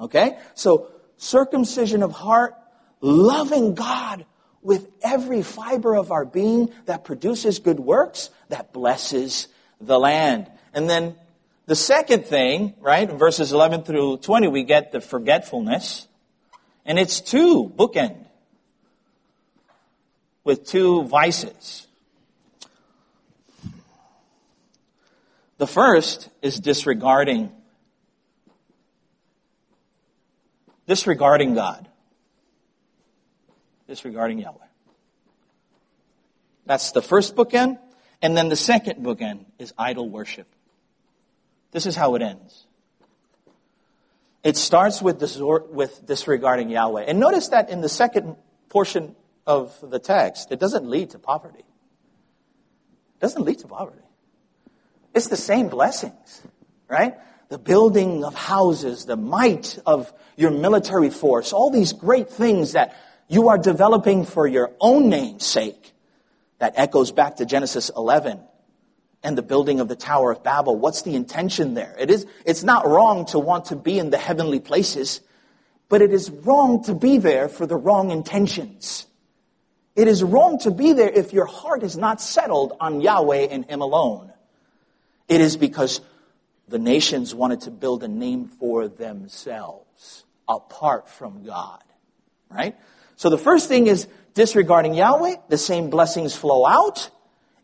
Okay? 0.00 0.38
So, 0.54 0.90
circumcision 1.18 2.02
of 2.02 2.12
heart, 2.12 2.54
loving 3.02 3.74
God 3.74 4.24
with 4.62 4.88
every 5.02 5.42
fiber 5.42 5.94
of 5.94 6.10
our 6.10 6.24
being 6.24 6.72
that 6.86 7.04
produces 7.04 7.58
good 7.58 7.80
works, 7.80 8.30
that 8.48 8.72
blesses 8.72 9.46
the 9.78 9.98
land. 9.98 10.50
And 10.72 10.88
then 10.88 11.16
the 11.68 11.76
second 11.76 12.24
thing, 12.24 12.72
right, 12.80 13.08
in 13.08 13.18
verses 13.18 13.52
11 13.52 13.82
through 13.82 14.16
20, 14.16 14.48
we 14.48 14.64
get 14.64 14.90
the 14.90 15.02
forgetfulness. 15.02 16.08
And 16.86 16.98
it's 16.98 17.20
two 17.20 17.70
bookend 17.76 18.24
with 20.44 20.66
two 20.66 21.04
vices. 21.04 21.86
The 25.58 25.66
first 25.66 26.30
is 26.40 26.58
disregarding 26.58 27.52
disregarding 30.86 31.54
God 31.54 31.86
disregarding 33.86 34.38
Yahweh. 34.38 34.56
That's 36.64 36.92
the 36.92 37.02
first 37.02 37.36
bookend. 37.36 37.78
And 38.22 38.34
then 38.34 38.48
the 38.48 38.56
second 38.56 39.04
bookend 39.04 39.44
is 39.58 39.74
idol 39.76 40.08
worship. 40.08 40.46
This 41.70 41.86
is 41.86 41.96
how 41.96 42.14
it 42.14 42.22
ends. 42.22 42.66
It 44.42 44.56
starts 44.56 45.02
with, 45.02 45.20
with 45.70 46.06
disregarding 46.06 46.70
Yahweh. 46.70 47.04
And 47.06 47.18
notice 47.18 47.48
that 47.48 47.70
in 47.70 47.80
the 47.80 47.88
second 47.88 48.36
portion 48.68 49.14
of 49.46 49.76
the 49.82 49.98
text, 49.98 50.52
it 50.52 50.60
doesn't 50.60 50.88
lead 50.88 51.10
to 51.10 51.18
poverty. 51.18 51.58
It 51.58 53.20
doesn't 53.20 53.42
lead 53.42 53.58
to 53.60 53.68
poverty. 53.68 54.02
It's 55.14 55.28
the 55.28 55.36
same 55.36 55.68
blessings, 55.68 56.42
right? 56.88 57.16
The 57.48 57.58
building 57.58 58.24
of 58.24 58.34
houses, 58.34 59.04
the 59.06 59.16
might 59.16 59.78
of 59.84 60.12
your 60.36 60.50
military 60.50 61.10
force, 61.10 61.52
all 61.52 61.70
these 61.70 61.92
great 61.92 62.30
things 62.30 62.72
that 62.72 62.96
you 63.26 63.48
are 63.48 63.58
developing 63.58 64.24
for 64.24 64.46
your 64.46 64.72
own 64.80 65.08
name's 65.08 65.44
sake. 65.44 65.92
That 66.58 66.74
echoes 66.76 67.12
back 67.12 67.36
to 67.36 67.46
Genesis 67.46 67.90
11 67.96 68.40
and 69.28 69.36
the 69.36 69.42
building 69.42 69.78
of 69.78 69.88
the 69.88 69.94
Tower 69.94 70.32
of 70.32 70.42
Babel. 70.42 70.74
What's 70.74 71.02
the 71.02 71.14
intention 71.14 71.74
there? 71.74 71.94
It 71.98 72.10
is, 72.10 72.26
it's 72.46 72.64
not 72.64 72.86
wrong 72.86 73.26
to 73.26 73.38
want 73.38 73.66
to 73.66 73.76
be 73.76 73.98
in 73.98 74.08
the 74.08 74.16
heavenly 74.16 74.58
places, 74.58 75.20
but 75.90 76.00
it 76.00 76.14
is 76.14 76.30
wrong 76.30 76.82
to 76.84 76.94
be 76.94 77.18
there 77.18 77.50
for 77.50 77.66
the 77.66 77.76
wrong 77.76 78.10
intentions. 78.10 79.06
It 79.94 80.08
is 80.08 80.24
wrong 80.24 80.58
to 80.60 80.70
be 80.70 80.94
there 80.94 81.10
if 81.10 81.34
your 81.34 81.44
heart 81.44 81.82
is 81.82 81.94
not 81.94 82.22
settled 82.22 82.72
on 82.80 83.02
Yahweh 83.02 83.48
and 83.50 83.66
Him 83.66 83.82
alone. 83.82 84.32
It 85.28 85.42
is 85.42 85.58
because 85.58 86.00
the 86.66 86.78
nations 86.78 87.34
wanted 87.34 87.60
to 87.62 87.70
build 87.70 88.04
a 88.04 88.08
name 88.08 88.46
for 88.46 88.88
themselves 88.88 90.24
apart 90.48 91.10
from 91.10 91.44
God. 91.44 91.82
Right? 92.50 92.76
So 93.16 93.28
the 93.28 93.36
first 93.36 93.68
thing 93.68 93.88
is 93.88 94.08
disregarding 94.32 94.94
Yahweh. 94.94 95.36
The 95.50 95.58
same 95.58 95.90
blessings 95.90 96.34
flow 96.34 96.64
out 96.64 97.10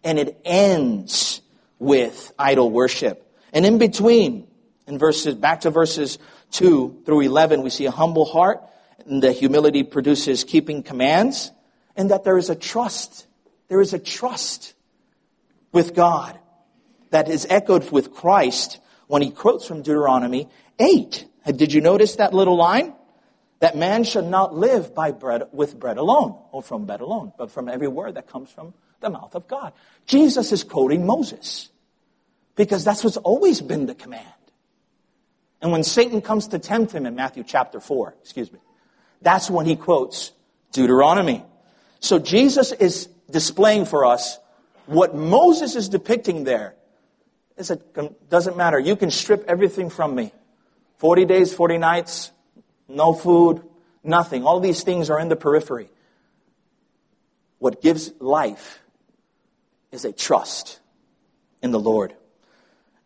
and 0.05 0.18
it 0.18 0.38
ends 0.44 1.40
with 1.85 2.33
idol 2.38 2.70
worship. 2.70 3.20
And 3.53 3.64
in 3.64 3.79
between, 3.79 4.49
in 4.87 4.99
verses, 4.99 5.35
back 5.35 5.61
to 5.62 5.70
verses 5.70 6.18
2 6.53 7.03
through 7.07 7.20
11, 7.20 7.62
we 7.62 7.70
see 7.70 7.87
a 7.87 7.90
humble 7.90 8.25
heart 8.25 8.62
and 9.07 9.23
the 9.23 9.33
humility 9.33 9.83
produces 9.83 10.44
keeping 10.44 10.83
commands 10.83 11.51
and 11.97 12.11
that 12.11 12.25
there 12.25 12.38
is 12.38 12.51
a 12.51 12.55
trust. 12.55 13.27
There 13.68 13.81
is 13.81 13.92
a 13.92 13.99
trust 13.99 14.75
with 15.73 15.94
God 15.94 16.38
that 17.11 17.29
is 17.29 17.47
echoed 17.49 17.90
with 17.90 18.12
Christ 18.12 18.81
when 19.07 19.23
he 19.23 19.31
quotes 19.31 19.66
from 19.66 19.83
Deuteronomy 19.83 20.49
8. 20.79 21.27
Did 21.55 21.73
you 21.73 21.81
notice 21.81 22.16
that 22.16 22.35
little 22.35 22.57
line? 22.57 22.94
that 23.64 23.77
man 23.77 24.05
shall 24.05 24.23
not 24.23 24.55
live 24.55 24.94
by 24.94 25.11
bread 25.11 25.44
with 25.51 25.81
bread 25.81 25.97
alone 25.97 26.38
or 26.53 26.62
from 26.62 26.85
bread 26.85 27.01
alone, 27.01 27.33
but 27.38 27.51
from 27.51 27.66
every 27.66 27.88
word 27.88 28.16
that 28.16 28.27
comes 28.27 28.51
from 28.51 28.75
the 29.01 29.09
mouth 29.09 29.35
of 29.35 29.49
God. 29.49 29.73
Jesus 30.07 30.53
is 30.53 30.62
quoting 30.64 31.07
Moses 31.07 31.70
because 32.57 32.85
that's 32.85 33.03
what's 33.05 33.17
always 33.17 33.61
been 33.61 33.87
the 33.87 33.95
command. 33.95 34.27
And 35.61 35.73
when 35.73 35.83
Satan 35.83 36.21
comes 36.21 36.49
to 36.49 36.59
tempt 36.59 36.93
him 36.93 37.07
in 37.07 37.14
Matthew 37.14 37.43
chapter 37.43 37.81
4, 37.81 38.17
excuse 38.21 38.53
me, 38.53 38.59
that's 39.23 39.51
when 39.51 39.67
he 39.67 39.77
quotes 39.77 40.33
Deuteronomy. 40.73 41.43
So 42.01 42.19
Jesus 42.19 42.71
is 42.73 43.07
displaying 43.31 43.87
for 43.87 44.05
us 44.05 44.38
what 44.87 45.14
Moses 45.14 45.75
is 45.75 45.88
depicting 45.88 46.45
there. 46.45 46.75
It 47.57 48.29
doesn't 48.29 48.57
matter. 48.57 48.79
You 48.79 48.97
can 48.97 49.11
strip 49.11 49.45
everything 49.49 49.88
from 49.88 50.14
me. 50.14 50.33
40 50.99 51.25
days, 51.25 51.55
40 51.55 51.79
nights, 51.79 52.31
no 52.88 53.14
food, 53.14 53.62
nothing. 54.03 54.45
All 54.45 54.61
these 54.61 54.83
things 54.83 55.09
are 55.09 55.19
in 55.19 55.29
the 55.29 55.37
periphery. 55.37 55.88
What 57.59 57.81
gives 57.81 58.12
life 58.21 58.81
is 59.93 60.05
a 60.05 60.12
trust 60.12 60.81
in 61.62 61.71
the 61.71 61.81
Lord. 61.81 62.14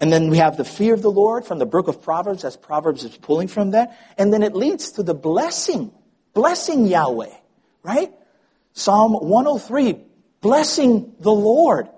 And 0.01 0.13
then 0.13 0.31
we 0.31 0.39
have 0.39 0.57
the 0.57 0.65
fear 0.65 0.95
of 0.95 1.03
the 1.03 1.11
Lord 1.11 1.45
from 1.45 1.59
the 1.59 1.67
book 1.67 1.89
of 1.89 2.03
Proverbs, 2.03 2.45
as 2.45 2.57
Proverbs 2.57 3.05
is 3.05 3.17
pulling 3.17 3.49
from 3.49 3.73
that. 3.73 3.99
And 4.17 4.33
then 4.33 4.43
it 4.43 4.55
leads 4.55 4.93
to 4.93 5.03
the 5.03 5.15
blessing, 5.15 5.91
blessing 6.35 6.87
Yahweh, 6.87 7.35
right? 7.83 8.13
Psalm 8.75 9.15
103, 9.15 9.99
blessing 10.41 11.15
the 11.19 11.33
Lord. 11.33 11.89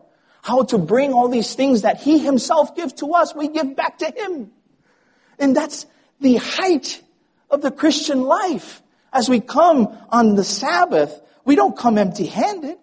How 0.43 0.63
to 0.63 0.79
bring 0.79 1.13
all 1.13 1.29
these 1.29 1.55
things 1.55 1.83
that 1.83 2.01
He 2.01 2.19
Himself 2.19 2.75
gives 2.75 2.95
to 2.95 3.13
us, 3.13 3.35
we 3.35 3.49
give 3.49 3.77
back 3.77 3.99
to 3.99 4.07
Him. 4.07 4.51
And 5.39 5.55
that's 5.55 5.85
the 6.21 6.37
height 6.37 7.03
of 7.51 7.61
the 7.61 7.71
Christian 7.71 8.23
life. 8.23 8.83
As 9.13 9.29
we 9.29 9.41
come 9.41 9.95
on 10.09 10.37
the 10.37 10.45
Sabbath, 10.45 11.21
we 11.45 11.57
don't 11.57 11.77
come 11.77 11.99
empty 11.99 12.27
handed. 12.27 12.79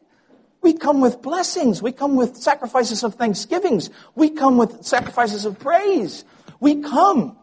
We 0.62 0.74
come 0.74 1.02
with 1.02 1.22
blessings. 1.22 1.82
We 1.82 1.91
come 1.91 2.15
with 2.15 2.38
sacrifices 2.38 3.04
of 3.04 3.15
thanksgivings. 3.15 3.89
We 4.15 4.30
come 4.30 4.58
with 4.58 4.86
sacrifices 4.86 5.46
of 5.46 5.60
praise. 5.60 6.26
We 6.60 6.82
come 6.82 7.38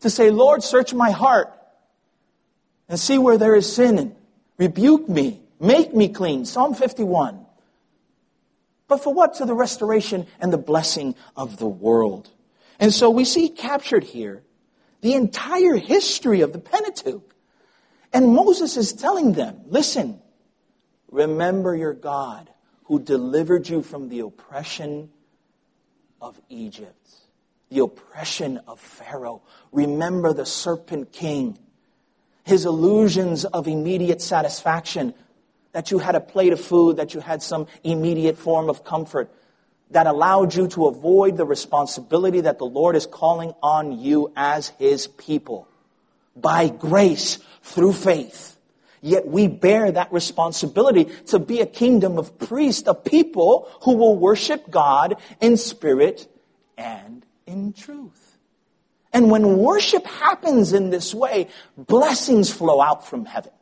to 0.00 0.10
say, 0.10 0.30
Lord, 0.30 0.62
search 0.62 0.94
my 0.94 1.10
heart 1.10 1.52
and 2.88 2.98
see 2.98 3.18
where 3.18 3.38
there 3.38 3.54
is 3.54 3.72
sin 3.72 3.98
and 3.98 4.16
rebuke 4.58 5.08
me, 5.08 5.42
make 5.60 5.94
me 5.94 6.08
clean. 6.08 6.44
Psalm 6.44 6.74
51. 6.74 7.44
But 8.88 8.98
for 9.02 9.12
what? 9.12 9.34
To 9.34 9.46
the 9.46 9.54
restoration 9.54 10.26
and 10.40 10.52
the 10.52 10.58
blessing 10.58 11.14
of 11.36 11.58
the 11.58 11.68
world. 11.68 12.28
And 12.78 12.92
so 12.92 13.10
we 13.10 13.24
see 13.24 13.48
captured 13.48 14.04
here 14.04 14.42
the 15.00 15.14
entire 15.14 15.76
history 15.76 16.40
of 16.40 16.52
the 16.52 16.58
Pentateuch. 16.58 17.34
And 18.12 18.34
Moses 18.34 18.76
is 18.76 18.92
telling 18.92 19.32
them, 19.32 19.60
listen, 19.66 20.20
Remember 21.14 21.76
your 21.76 21.92
God 21.92 22.50
who 22.86 22.98
delivered 22.98 23.68
you 23.68 23.82
from 23.82 24.08
the 24.08 24.18
oppression 24.18 25.10
of 26.20 26.40
Egypt, 26.48 27.08
the 27.70 27.84
oppression 27.84 28.58
of 28.66 28.80
Pharaoh. 28.80 29.40
Remember 29.70 30.32
the 30.32 30.44
serpent 30.44 31.12
king, 31.12 31.56
his 32.42 32.66
illusions 32.66 33.44
of 33.44 33.68
immediate 33.68 34.20
satisfaction, 34.20 35.14
that 35.70 35.92
you 35.92 36.00
had 36.00 36.16
a 36.16 36.20
plate 36.20 36.52
of 36.52 36.60
food, 36.60 36.96
that 36.96 37.14
you 37.14 37.20
had 37.20 37.44
some 37.44 37.68
immediate 37.84 38.36
form 38.36 38.68
of 38.68 38.82
comfort, 38.82 39.30
that 39.92 40.08
allowed 40.08 40.52
you 40.52 40.66
to 40.66 40.88
avoid 40.88 41.36
the 41.36 41.46
responsibility 41.46 42.40
that 42.40 42.58
the 42.58 42.66
Lord 42.66 42.96
is 42.96 43.06
calling 43.06 43.54
on 43.62 44.00
you 44.00 44.32
as 44.34 44.70
his 44.80 45.06
people 45.06 45.68
by 46.34 46.66
grace 46.66 47.38
through 47.62 47.92
faith. 47.92 48.53
Yet 49.04 49.28
we 49.28 49.48
bear 49.48 49.92
that 49.92 50.14
responsibility 50.14 51.04
to 51.26 51.38
be 51.38 51.60
a 51.60 51.66
kingdom 51.66 52.16
of 52.16 52.38
priests, 52.38 52.88
a 52.88 52.94
people 52.94 53.70
who 53.82 53.96
will 53.96 54.16
worship 54.16 54.70
God 54.70 55.16
in 55.42 55.58
spirit 55.58 56.26
and 56.78 57.22
in 57.46 57.74
truth. 57.74 58.38
And 59.12 59.30
when 59.30 59.58
worship 59.58 60.06
happens 60.06 60.72
in 60.72 60.88
this 60.88 61.14
way, 61.14 61.48
blessings 61.76 62.50
flow 62.50 62.80
out 62.80 63.06
from 63.06 63.26
heaven. 63.26 63.52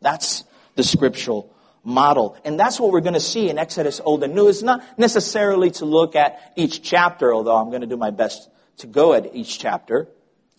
That's 0.00 0.44
the 0.76 0.84
scriptural 0.84 1.52
model. 1.82 2.36
And 2.44 2.58
that's 2.58 2.78
what 2.78 2.92
we're 2.92 3.00
going 3.00 3.14
to 3.14 3.20
see 3.20 3.50
in 3.50 3.58
Exodus 3.58 4.00
Old 4.04 4.22
and 4.22 4.36
New. 4.36 4.46
It's 4.46 4.62
not 4.62 4.84
necessarily 4.96 5.72
to 5.72 5.84
look 5.84 6.14
at 6.14 6.52
each 6.54 6.80
chapter, 6.80 7.34
although 7.34 7.56
I'm 7.56 7.70
going 7.70 7.80
to 7.80 7.88
do 7.88 7.96
my 7.96 8.10
best 8.10 8.48
to 8.76 8.86
go 8.86 9.14
at 9.14 9.34
each 9.34 9.58
chapter 9.58 10.06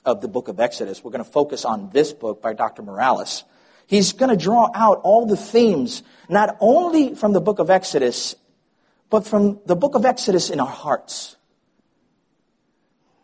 of 0.04 0.20
the 0.20 0.28
book 0.28 0.50
of 0.50 0.60
Exodus. 0.60 1.02
We're 1.02 1.12
going 1.12 1.24
to 1.24 1.32
focus 1.32 1.64
on 1.64 1.92
this 1.94 2.12
book 2.12 2.42
by 2.42 2.52
Dr. 2.52 2.82
Morales. 2.82 3.46
He's 3.88 4.14
going 4.14 4.30
to 4.30 4.42
draw 4.42 4.70
out 4.74 5.02
all 5.04 5.26
the 5.26 5.38
themes, 5.38 6.04
not 6.28 6.58
only 6.60 7.16
from 7.16 7.34
the 7.34 7.42
book 7.42 7.60
of 7.60 7.70
Exodus, 7.70 8.36
but 9.10 9.28
from 9.28 9.60
the 9.66 9.76
book 9.76 9.96
of 9.96 10.06
Exodus 10.06 10.50
in 10.50 10.60
our 10.60 10.66
hearts. 10.66 11.36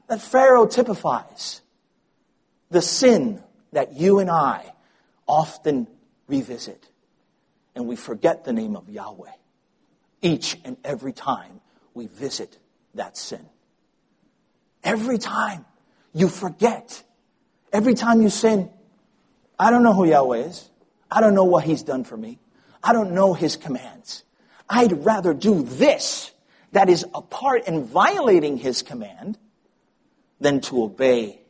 That 0.08 0.22
Pharaoh 0.22 0.68
typifies 0.68 1.62
the 2.70 2.82
sin 2.82 3.42
that 3.72 3.94
you 3.94 4.20
and 4.20 4.30
I 4.30 4.74
often 5.28 5.88
revisit. 6.28 6.88
And 7.76 7.88
we 7.88 7.96
forget 7.96 8.44
the 8.44 8.54
name 8.54 8.76
of 8.76 8.90
Yahweh 8.90 9.32
each 10.22 10.58
and 10.64 10.78
every 10.84 11.14
time 11.14 11.62
we 11.94 12.08
visit 12.08 12.58
that 12.96 13.18
sin. 13.18 13.46
Every 14.84 15.18
time 15.18 15.66
you 16.14 16.28
forget, 16.28 17.04
every 17.72 17.94
time 17.94 18.22
you 18.22 18.30
sin, 18.30 18.70
I 19.62 19.70
don't 19.70 19.84
know 19.84 19.94
who 19.94 20.06
Yahweh 20.06 20.40
is. 20.40 20.68
I 21.12 21.22
don't 21.22 21.36
know 21.36 21.44
what 21.44 21.64
He's 21.64 21.84
done 21.84 22.04
for 22.04 22.18
me. 22.18 22.40
I 22.84 22.94
don't 22.94 23.12
know 23.12 23.36
His 23.36 23.58
commands. 23.58 24.24
I'd 24.68 25.06
rather 25.06 25.36
do 25.36 25.62
this 25.62 26.32
that 26.72 26.90
is 26.90 27.06
apart 27.14 27.66
and 27.68 27.86
violating 27.86 28.58
His 28.58 28.82
command 28.82 29.38
than 30.40 30.62
to 30.62 30.82
obey. 30.82 31.42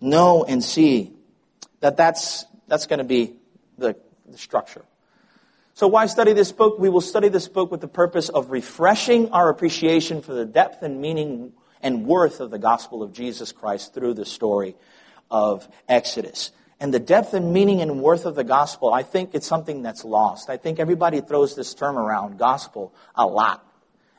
Know 0.00 0.44
and 0.44 0.64
see 0.64 1.12
that 1.80 1.98
that's, 1.98 2.46
that's 2.66 2.86
going 2.86 3.00
to 3.00 3.04
be 3.04 3.34
the, 3.76 3.96
the 4.26 4.38
structure. 4.38 4.86
So 5.74 5.88
why 5.88 6.06
study 6.06 6.32
this 6.32 6.52
book? 6.52 6.78
We 6.78 6.88
will 6.88 7.02
study 7.02 7.28
this 7.28 7.48
book 7.48 7.70
with 7.70 7.82
the 7.82 7.88
purpose 7.88 8.30
of 8.30 8.50
refreshing 8.50 9.28
our 9.32 9.50
appreciation 9.50 10.22
for 10.22 10.32
the 10.32 10.46
depth 10.46 10.82
and 10.82 11.02
meaning 11.02 11.52
and 11.82 12.06
worth 12.06 12.40
of 12.40 12.50
the 12.50 12.58
gospel 12.58 13.02
of 13.02 13.12
Jesus 13.12 13.52
Christ 13.52 13.92
through 13.92 14.14
the 14.14 14.24
story 14.24 14.74
of 15.30 15.68
Exodus. 15.88 16.52
And 16.80 16.92
the 16.92 16.98
depth 16.98 17.34
and 17.34 17.52
meaning 17.52 17.80
and 17.80 18.02
worth 18.02 18.26
of 18.26 18.34
the 18.34 18.44
gospel, 18.44 18.92
I 18.92 19.02
think 19.02 19.30
it's 19.34 19.46
something 19.46 19.82
that's 19.82 20.04
lost. 20.04 20.50
I 20.50 20.56
think 20.56 20.78
everybody 20.78 21.20
throws 21.20 21.54
this 21.54 21.72
term 21.74 21.96
around, 21.96 22.38
gospel, 22.38 22.92
a 23.14 23.26
lot. 23.26 23.66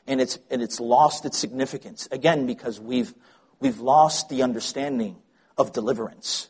And 0.06 0.20
it's, 0.20 0.38
and 0.50 0.62
it's 0.62 0.80
lost 0.80 1.24
its 1.24 1.38
significance. 1.38 2.08
Again, 2.10 2.46
because 2.46 2.80
we've, 2.80 3.14
we've 3.60 3.78
lost 3.78 4.28
the 4.28 4.42
understanding 4.42 5.16
of 5.58 5.72
deliverance 5.72 6.48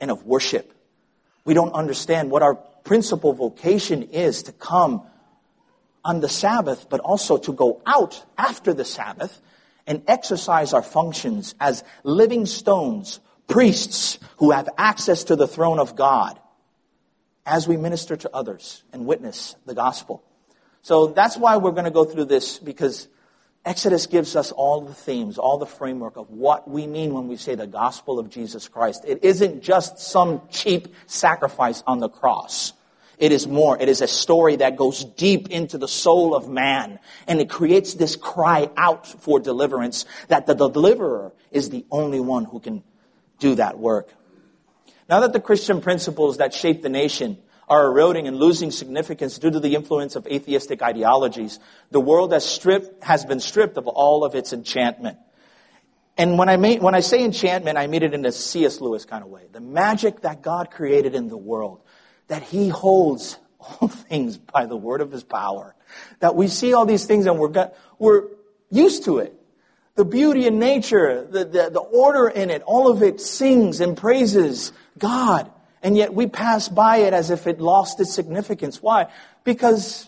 and 0.00 0.10
of 0.10 0.24
worship. 0.24 0.72
We 1.44 1.54
don't 1.54 1.74
understand 1.74 2.30
what 2.30 2.42
our 2.42 2.54
principal 2.54 3.32
vocation 3.32 4.04
is 4.04 4.44
to 4.44 4.52
come 4.52 5.02
on 6.04 6.20
the 6.20 6.28
Sabbath, 6.28 6.88
but 6.88 7.00
also 7.00 7.38
to 7.38 7.52
go 7.52 7.80
out 7.86 8.24
after 8.36 8.74
the 8.74 8.84
Sabbath 8.84 9.40
and 9.86 10.02
exercise 10.08 10.72
our 10.72 10.82
functions 10.82 11.54
as 11.60 11.84
living 12.02 12.46
stones 12.46 13.20
priests 13.48 14.18
who 14.38 14.50
have 14.50 14.68
access 14.78 15.24
to 15.24 15.36
the 15.36 15.46
throne 15.46 15.78
of 15.78 15.96
God 15.96 16.38
as 17.44 17.66
we 17.66 17.76
minister 17.76 18.16
to 18.16 18.30
others 18.34 18.82
and 18.92 19.06
witness 19.06 19.56
the 19.66 19.74
gospel. 19.74 20.22
So 20.82 21.08
that's 21.08 21.36
why 21.36 21.56
we're 21.56 21.72
going 21.72 21.84
to 21.84 21.90
go 21.90 22.04
through 22.04 22.26
this 22.26 22.58
because 22.58 23.08
Exodus 23.64 24.06
gives 24.06 24.34
us 24.34 24.50
all 24.50 24.80
the 24.80 24.94
themes, 24.94 25.38
all 25.38 25.58
the 25.58 25.66
framework 25.66 26.16
of 26.16 26.30
what 26.30 26.68
we 26.68 26.86
mean 26.86 27.14
when 27.14 27.28
we 27.28 27.36
say 27.36 27.54
the 27.54 27.66
gospel 27.66 28.18
of 28.18 28.28
Jesus 28.28 28.66
Christ. 28.66 29.04
It 29.06 29.22
isn't 29.22 29.62
just 29.62 29.98
some 29.98 30.42
cheap 30.50 30.88
sacrifice 31.06 31.82
on 31.86 32.00
the 32.00 32.08
cross. 32.08 32.72
It 33.18 33.30
is 33.30 33.46
more. 33.46 33.80
It 33.80 33.88
is 33.88 34.00
a 34.00 34.08
story 34.08 34.56
that 34.56 34.76
goes 34.76 35.04
deep 35.04 35.48
into 35.50 35.78
the 35.78 35.86
soul 35.86 36.34
of 36.34 36.48
man. 36.48 36.98
And 37.28 37.40
it 37.40 37.48
creates 37.48 37.94
this 37.94 38.16
cry 38.16 38.68
out 38.76 39.06
for 39.06 39.38
deliverance 39.38 40.06
that 40.26 40.46
the 40.46 40.54
deliverer 40.54 41.32
is 41.52 41.70
the 41.70 41.86
only 41.92 42.18
one 42.18 42.44
who 42.44 42.58
can 42.58 42.82
do 43.42 43.56
that 43.56 43.78
work. 43.78 44.08
Now 45.08 45.20
that 45.20 45.32
the 45.32 45.40
Christian 45.40 45.82
principles 45.82 46.38
that 46.38 46.54
shape 46.54 46.80
the 46.80 46.88
nation 46.88 47.36
are 47.68 47.86
eroding 47.86 48.28
and 48.28 48.36
losing 48.36 48.70
significance 48.70 49.38
due 49.38 49.50
to 49.50 49.60
the 49.60 49.74
influence 49.74 50.14
of 50.16 50.26
atheistic 50.26 50.80
ideologies, 50.80 51.58
the 51.90 52.00
world 52.00 52.32
has, 52.32 52.44
stripped, 52.44 53.02
has 53.02 53.24
been 53.24 53.40
stripped 53.40 53.76
of 53.76 53.88
all 53.88 54.24
of 54.24 54.34
its 54.34 54.52
enchantment. 54.52 55.18
And 56.16 56.38
when 56.38 56.48
I, 56.48 56.56
when 56.56 56.94
I 56.94 57.00
say 57.00 57.24
enchantment, 57.24 57.78
I 57.78 57.88
mean 57.88 58.02
it 58.02 58.14
in 58.14 58.24
a 58.24 58.32
C.S. 58.32 58.80
Lewis 58.80 59.04
kind 59.04 59.24
of 59.24 59.30
way. 59.30 59.42
The 59.50 59.60
magic 59.60 60.20
that 60.20 60.42
God 60.42 60.70
created 60.70 61.14
in 61.14 61.28
the 61.28 61.36
world, 61.36 61.80
that 62.28 62.42
He 62.42 62.68
holds 62.68 63.38
all 63.58 63.88
things 64.08 64.38
by 64.38 64.66
the 64.66 64.76
word 64.76 65.00
of 65.00 65.10
His 65.10 65.24
power. 65.24 65.74
That 66.20 66.36
we 66.36 66.48
see 66.48 66.74
all 66.74 66.86
these 66.86 67.06
things 67.06 67.26
and 67.26 67.38
we're, 67.38 67.70
we're 67.98 68.28
used 68.70 69.04
to 69.04 69.18
it 69.18 69.34
the 69.94 70.04
beauty 70.04 70.46
in 70.46 70.58
nature, 70.58 71.26
the, 71.30 71.44
the, 71.44 71.70
the, 71.70 71.80
order 71.80 72.28
in 72.28 72.50
it, 72.50 72.62
all 72.62 72.90
of 72.90 73.02
it 73.02 73.20
sings 73.20 73.80
and 73.80 73.96
praises 73.96 74.72
God. 74.98 75.50
And 75.82 75.96
yet 75.96 76.14
we 76.14 76.26
pass 76.26 76.68
by 76.68 76.98
it 76.98 77.12
as 77.12 77.30
if 77.30 77.46
it 77.46 77.60
lost 77.60 78.00
its 78.00 78.14
significance. 78.14 78.82
Why? 78.82 79.08
Because, 79.44 80.06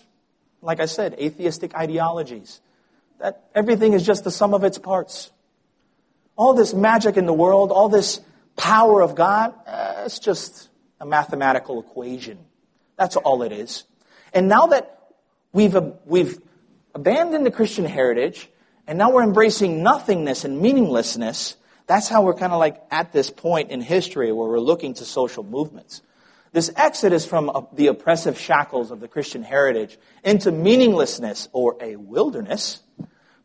like 0.63 0.81
I 0.81 0.87
said, 0.87 1.15
atheistic 1.21 1.75
ideologies. 1.75 2.61
That 3.19 3.45
everything 3.55 3.93
is 3.93 4.07
just 4.07 4.25
the 4.25 4.31
sum 4.31 4.55
of 4.55 4.65
its 4.65 4.79
parts. 4.79 5.31
All 6.37 6.55
this 6.55 6.73
magic 6.73 7.17
in 7.17 7.27
the 7.27 7.33
world, 7.33 7.71
all 7.71 7.89
this 7.89 8.21
power 8.57 9.03
of 9.03 9.15
God, 9.15 9.55
uh, 9.67 10.03
it's 10.07 10.19
just 10.19 10.69
a 11.01 11.07
mathematical 11.07 11.81
equation. 11.81 12.39
That's 12.97 13.17
all 13.17 13.43
it 13.43 13.53
is. 13.53 13.85
And 14.33 14.49
now 14.49 14.67
that 14.67 14.99
we've, 15.53 15.77
we've 16.07 16.41
abandoned 16.95 17.45
the 17.45 17.51
Christian 17.51 17.85
heritage, 17.85 18.49
and 18.87 18.99
now 18.99 19.11
we're 19.11 19.23
embracing 19.23 19.83
nothingness 19.83 20.45
and 20.45 20.61
meaninglessness. 20.61 21.57
That's 21.87 22.09
how 22.09 22.23
we're 22.23 22.35
kind 22.35 22.53
of 22.53 22.59
like 22.59 22.83
at 22.91 23.13
this 23.13 23.31
point 23.31 23.71
in 23.71 23.81
history 23.81 24.33
where 24.33 24.49
we're 24.49 24.61
looking 24.61 24.95
to 24.95 25.05
social 25.05 25.43
movements. 25.43 26.03
This 26.53 26.71
exodus 26.77 27.27
from 27.27 27.67
the 27.73 27.89
oppressive 27.89 28.39
shackles 28.39 28.91
of 28.91 29.01
the 29.01 29.09
Christian 29.09 29.43
heritage 29.43 29.99
into 30.23 30.53
meaninglessness 30.53 31.49
or 31.53 31.77
a 31.81 31.97
wilderness 31.97 32.81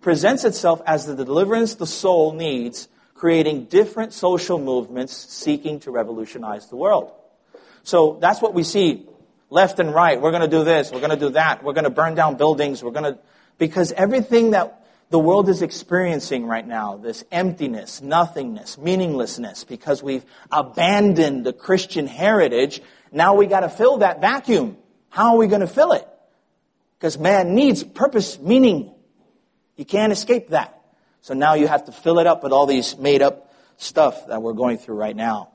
presents 0.02 0.46
itself 0.46 0.82
as 0.86 1.06
the 1.06 1.16
deliverance 1.16 1.76
the 1.76 1.88
soul 1.88 2.34
needs, 2.34 2.88
creating 3.16 3.66
different 3.66 4.14
social 4.14 4.60
movements 4.60 5.14
seeking 5.14 5.80
to 5.82 5.92
revolutionize 5.92 6.68
the 6.68 6.76
world. 6.76 7.12
So 7.84 8.18
that's 8.22 8.42
what 8.42 8.54
we 8.54 8.64
see 8.64 9.08
left 9.50 9.80
and 9.80 9.94
right. 9.94 10.22
We're 10.22 10.32
going 10.32 10.44
to 10.44 10.48
do 10.48 10.64
this. 10.64 10.92
We're 10.92 11.00
going 11.00 11.10
to 11.10 11.18
do 11.18 11.30
that. 11.32 11.64
We're 11.64 11.74
going 11.74 11.86
to 11.86 11.90
burn 11.90 12.16
down 12.16 12.38
buildings. 12.38 12.84
We're 12.84 12.92
going 12.92 13.16
to, 13.16 13.20
because 13.58 13.92
everything 13.92 14.52
that 14.52 14.79
the 15.10 15.20
world 15.20 15.50
is 15.50 15.62
experiencing 15.62 16.46
right 16.46 16.66
now 16.66 16.98
this 16.98 17.24
emptiness, 17.32 18.02
nothingness, 18.02 18.78
meaninglessness 18.78 19.64
because 19.64 20.04
we've 20.04 20.24
abandoned 20.52 21.46
the 21.46 21.54
Christian 21.54 22.06
heritage. 22.06 22.82
Now 23.12 23.34
we 23.34 23.48
got 23.48 23.62
to 23.62 23.70
fill 23.70 23.98
that 23.98 24.22
vacuum. 24.22 24.78
How 25.10 25.34
are 25.34 25.38
we 25.38 25.48
going 25.48 25.62
to 25.62 25.68
fill 25.68 25.94
it? 25.94 26.08
Because 26.98 27.18
man 27.18 27.56
needs 27.56 27.84
purpose, 27.84 28.40
meaning. 28.40 28.94
You 29.78 29.86
can't 29.86 30.12
escape 30.12 30.50
that. 30.50 30.80
So 31.22 31.34
now 31.34 31.56
you 31.56 31.68
have 31.68 31.86
to 31.86 31.92
fill 31.92 32.20
it 32.20 32.28
up 32.28 32.44
with 32.44 32.52
all 32.52 32.66
these 32.66 32.98
made 32.98 33.22
up 33.22 33.52
stuff 33.78 34.28
that 34.28 34.42
we're 34.42 34.54
going 34.54 34.78
through 34.78 34.96
right 34.96 35.16
now. 35.16 35.50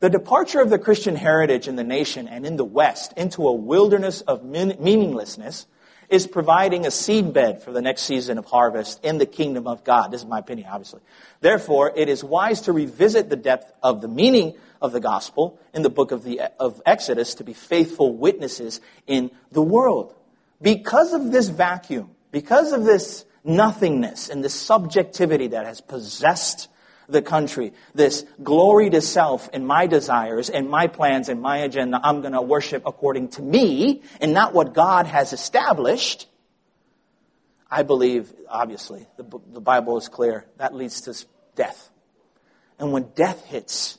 The 0.00 0.08
departure 0.08 0.60
of 0.60 0.70
the 0.70 0.78
Christian 0.78 1.16
heritage 1.16 1.66
in 1.66 1.74
the 1.74 1.84
nation 1.84 2.28
and 2.28 2.46
in 2.46 2.56
the 2.56 2.64
West 2.64 3.12
into 3.16 3.46
a 3.48 3.52
wilderness 3.52 4.20
of 4.20 4.44
meaninglessness 4.44 5.66
is 6.08 6.26
providing 6.26 6.86
a 6.86 6.88
seedbed 6.88 7.60
for 7.60 7.72
the 7.72 7.82
next 7.82 8.02
season 8.02 8.38
of 8.38 8.46
harvest 8.46 9.04
in 9.04 9.18
the 9.18 9.26
kingdom 9.26 9.66
of 9.66 9.84
God. 9.84 10.10
This 10.10 10.22
is 10.22 10.26
my 10.26 10.38
opinion, 10.38 10.68
obviously. 10.70 11.00
Therefore, 11.40 11.92
it 11.94 12.08
is 12.08 12.24
wise 12.24 12.62
to 12.62 12.72
revisit 12.72 13.28
the 13.28 13.36
depth 13.36 13.72
of 13.82 14.00
the 14.00 14.08
meaning 14.08 14.54
of 14.80 14.92
the 14.92 15.00
gospel 15.00 15.58
in 15.74 15.82
the 15.82 15.90
book 15.90 16.12
of, 16.12 16.24
the, 16.24 16.40
of 16.58 16.80
Exodus 16.86 17.34
to 17.36 17.44
be 17.44 17.52
faithful 17.52 18.14
witnesses 18.14 18.80
in 19.06 19.30
the 19.52 19.62
world. 19.62 20.14
Because 20.62 21.12
of 21.12 21.30
this 21.30 21.48
vacuum, 21.48 22.10
because 22.30 22.72
of 22.72 22.84
this 22.84 23.24
nothingness 23.44 24.28
and 24.28 24.42
this 24.42 24.54
subjectivity 24.54 25.48
that 25.48 25.66
has 25.66 25.80
possessed 25.80 26.68
the 27.08 27.22
country, 27.22 27.72
this 27.94 28.24
glory 28.42 28.90
to 28.90 29.00
self 29.00 29.48
and 29.52 29.66
my 29.66 29.86
desires 29.86 30.50
and 30.50 30.68
my 30.68 30.86
plans 30.86 31.28
and 31.28 31.40
my 31.40 31.58
agenda, 31.58 31.98
I'm 32.02 32.20
going 32.20 32.34
to 32.34 32.42
worship 32.42 32.82
according 32.84 33.28
to 33.30 33.42
me 33.42 34.02
and 34.20 34.34
not 34.34 34.52
what 34.52 34.74
God 34.74 35.06
has 35.06 35.32
established. 35.32 36.28
I 37.70 37.82
believe, 37.82 38.32
obviously, 38.48 39.06
the, 39.16 39.24
the 39.52 39.60
Bible 39.60 39.96
is 39.98 40.08
clear, 40.08 40.44
that 40.58 40.74
leads 40.74 41.02
to 41.02 41.26
death. 41.54 41.90
And 42.78 42.92
when 42.92 43.04
death 43.14 43.44
hits, 43.44 43.98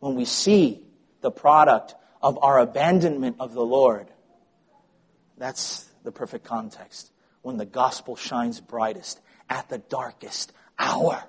when 0.00 0.14
we 0.16 0.24
see 0.24 0.82
the 1.20 1.30
product 1.30 1.94
of 2.22 2.38
our 2.42 2.58
abandonment 2.58 3.36
of 3.38 3.52
the 3.52 3.64
Lord, 3.64 4.08
that's 5.36 5.86
the 6.04 6.12
perfect 6.12 6.44
context. 6.44 7.10
When 7.42 7.56
the 7.56 7.66
gospel 7.66 8.16
shines 8.16 8.60
brightest 8.60 9.20
at 9.48 9.68
the 9.68 9.78
darkest 9.78 10.52
hour 10.78 11.22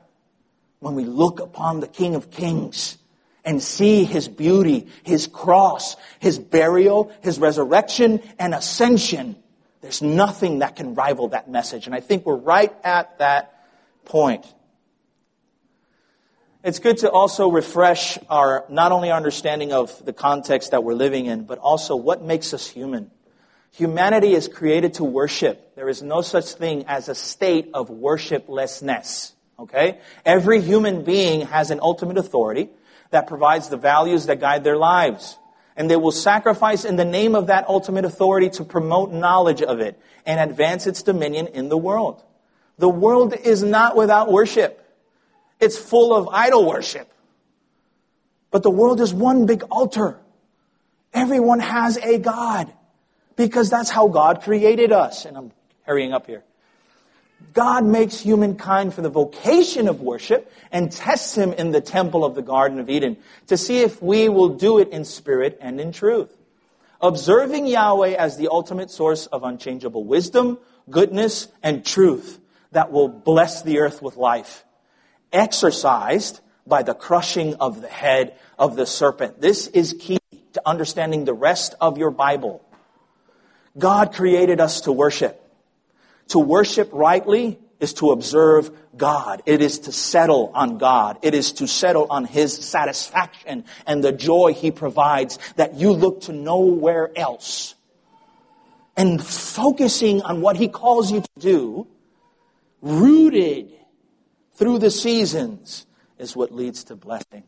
when 0.81 0.95
we 0.95 1.05
look 1.05 1.39
upon 1.39 1.79
the 1.79 1.87
King 1.87 2.15
of 2.15 2.29
Kings 2.29 2.97
and 3.45 3.63
see 3.63 4.03
his 4.03 4.27
beauty, 4.27 4.87
his 5.03 5.27
cross, 5.27 5.95
his 6.19 6.37
burial, 6.37 7.11
his 7.21 7.39
resurrection 7.39 8.21
and 8.37 8.53
ascension, 8.53 9.35
there's 9.81 10.01
nothing 10.01 10.59
that 10.59 10.75
can 10.75 10.95
rival 10.95 11.29
that 11.29 11.49
message. 11.49 11.85
And 11.85 11.95
I 11.95 12.01
think 12.01 12.25
we're 12.25 12.35
right 12.35 12.73
at 12.83 13.19
that 13.19 13.63
point. 14.05 14.45
It's 16.63 16.79
good 16.79 16.97
to 16.99 17.09
also 17.09 17.49
refresh 17.49 18.17
our, 18.29 18.65
not 18.69 18.91
only 18.91 19.11
our 19.11 19.17
understanding 19.17 19.73
of 19.73 20.03
the 20.03 20.13
context 20.13 20.71
that 20.71 20.83
we're 20.83 20.93
living 20.93 21.27
in, 21.27 21.43
but 21.43 21.57
also 21.59 21.95
what 21.95 22.23
makes 22.23 22.53
us 22.53 22.67
human. 22.67 23.09
Humanity 23.71 24.33
is 24.33 24.47
created 24.47 24.95
to 24.95 25.03
worship. 25.03 25.75
There 25.75 25.89
is 25.89 26.01
no 26.01 26.21
such 26.21 26.53
thing 26.53 26.85
as 26.87 27.07
a 27.07 27.15
state 27.15 27.69
of 27.73 27.89
worshiplessness. 27.89 29.33
Okay? 29.61 29.99
Every 30.25 30.61
human 30.61 31.03
being 31.03 31.41
has 31.47 31.71
an 31.71 31.79
ultimate 31.81 32.17
authority 32.17 32.69
that 33.11 33.27
provides 33.27 33.69
the 33.69 33.77
values 33.77 34.25
that 34.25 34.39
guide 34.39 34.63
their 34.63 34.77
lives. 34.77 35.37
And 35.75 35.89
they 35.89 35.95
will 35.95 36.11
sacrifice 36.11 36.83
in 36.83 36.95
the 36.95 37.05
name 37.05 37.35
of 37.35 37.47
that 37.47 37.67
ultimate 37.67 38.05
authority 38.05 38.49
to 38.51 38.63
promote 38.63 39.11
knowledge 39.11 39.61
of 39.61 39.79
it 39.79 39.99
and 40.25 40.39
advance 40.39 40.87
its 40.87 41.03
dominion 41.03 41.47
in 41.47 41.69
the 41.69 41.77
world. 41.77 42.21
The 42.77 42.89
world 42.89 43.33
is 43.33 43.63
not 43.63 43.95
without 43.95 44.31
worship. 44.31 44.77
It's 45.59 45.77
full 45.77 46.15
of 46.15 46.27
idol 46.29 46.65
worship. 46.67 47.11
But 48.49 48.63
the 48.63 48.71
world 48.71 48.99
is 48.99 49.13
one 49.13 49.45
big 49.45 49.63
altar. 49.69 50.19
Everyone 51.13 51.59
has 51.59 51.97
a 51.97 52.17
God 52.17 52.71
because 53.35 53.69
that's 53.69 53.89
how 53.89 54.07
God 54.07 54.41
created 54.41 54.91
us. 54.91 55.25
And 55.25 55.37
I'm 55.37 55.51
hurrying 55.83 56.13
up 56.13 56.25
here. 56.25 56.43
God 57.53 57.85
makes 57.85 58.19
humankind 58.19 58.93
for 58.93 59.01
the 59.01 59.09
vocation 59.09 59.87
of 59.87 60.01
worship 60.01 60.51
and 60.71 60.91
tests 60.91 61.37
him 61.37 61.51
in 61.53 61.71
the 61.71 61.81
temple 61.81 62.23
of 62.23 62.35
the 62.35 62.41
Garden 62.41 62.79
of 62.79 62.89
Eden 62.89 63.17
to 63.47 63.57
see 63.57 63.81
if 63.81 64.01
we 64.01 64.29
will 64.29 64.49
do 64.49 64.79
it 64.79 64.89
in 64.89 65.03
spirit 65.03 65.57
and 65.61 65.79
in 65.79 65.91
truth. 65.91 66.35
Observing 67.01 67.67
Yahweh 67.67 68.11
as 68.11 68.37
the 68.37 68.47
ultimate 68.49 68.91
source 68.91 69.25
of 69.25 69.43
unchangeable 69.43 70.03
wisdom, 70.03 70.59
goodness, 70.89 71.47
and 71.63 71.85
truth 71.85 72.39
that 72.71 72.91
will 72.91 73.07
bless 73.07 73.63
the 73.63 73.79
earth 73.79 74.01
with 74.01 74.15
life. 74.15 74.63
Exercised 75.33 76.39
by 76.65 76.83
the 76.83 76.93
crushing 76.93 77.55
of 77.55 77.81
the 77.81 77.87
head 77.87 78.37
of 78.57 78.75
the 78.75 78.85
serpent. 78.85 79.41
This 79.41 79.67
is 79.67 79.95
key 79.99 80.19
to 80.53 80.61
understanding 80.65 81.25
the 81.25 81.33
rest 81.33 81.75
of 81.81 81.97
your 81.97 82.11
Bible. 82.11 82.63
God 83.77 84.13
created 84.13 84.59
us 84.59 84.81
to 84.81 84.91
worship. 84.91 85.37
To 86.31 86.39
worship 86.39 86.89
rightly 86.93 87.59
is 87.81 87.95
to 87.95 88.11
observe 88.11 88.71
God. 88.95 89.41
It 89.45 89.61
is 89.61 89.79
to 89.79 89.91
settle 89.91 90.49
on 90.53 90.77
God. 90.77 91.19
It 91.23 91.33
is 91.33 91.51
to 91.53 91.67
settle 91.67 92.07
on 92.09 92.23
His 92.23 92.55
satisfaction 92.55 93.65
and 93.85 94.01
the 94.01 94.13
joy 94.13 94.53
He 94.53 94.71
provides 94.71 95.39
that 95.57 95.73
you 95.75 95.91
look 95.91 96.21
to 96.21 96.31
nowhere 96.31 97.11
else. 97.17 97.75
And 98.95 99.21
focusing 99.21 100.21
on 100.21 100.39
what 100.39 100.55
He 100.55 100.69
calls 100.69 101.11
you 101.11 101.19
to 101.19 101.39
do, 101.39 101.87
rooted 102.81 103.73
through 104.53 104.79
the 104.79 104.91
seasons, 104.91 105.85
is 106.17 106.33
what 106.33 106.53
leads 106.53 106.85
to 106.85 106.95
blessing. 106.95 107.43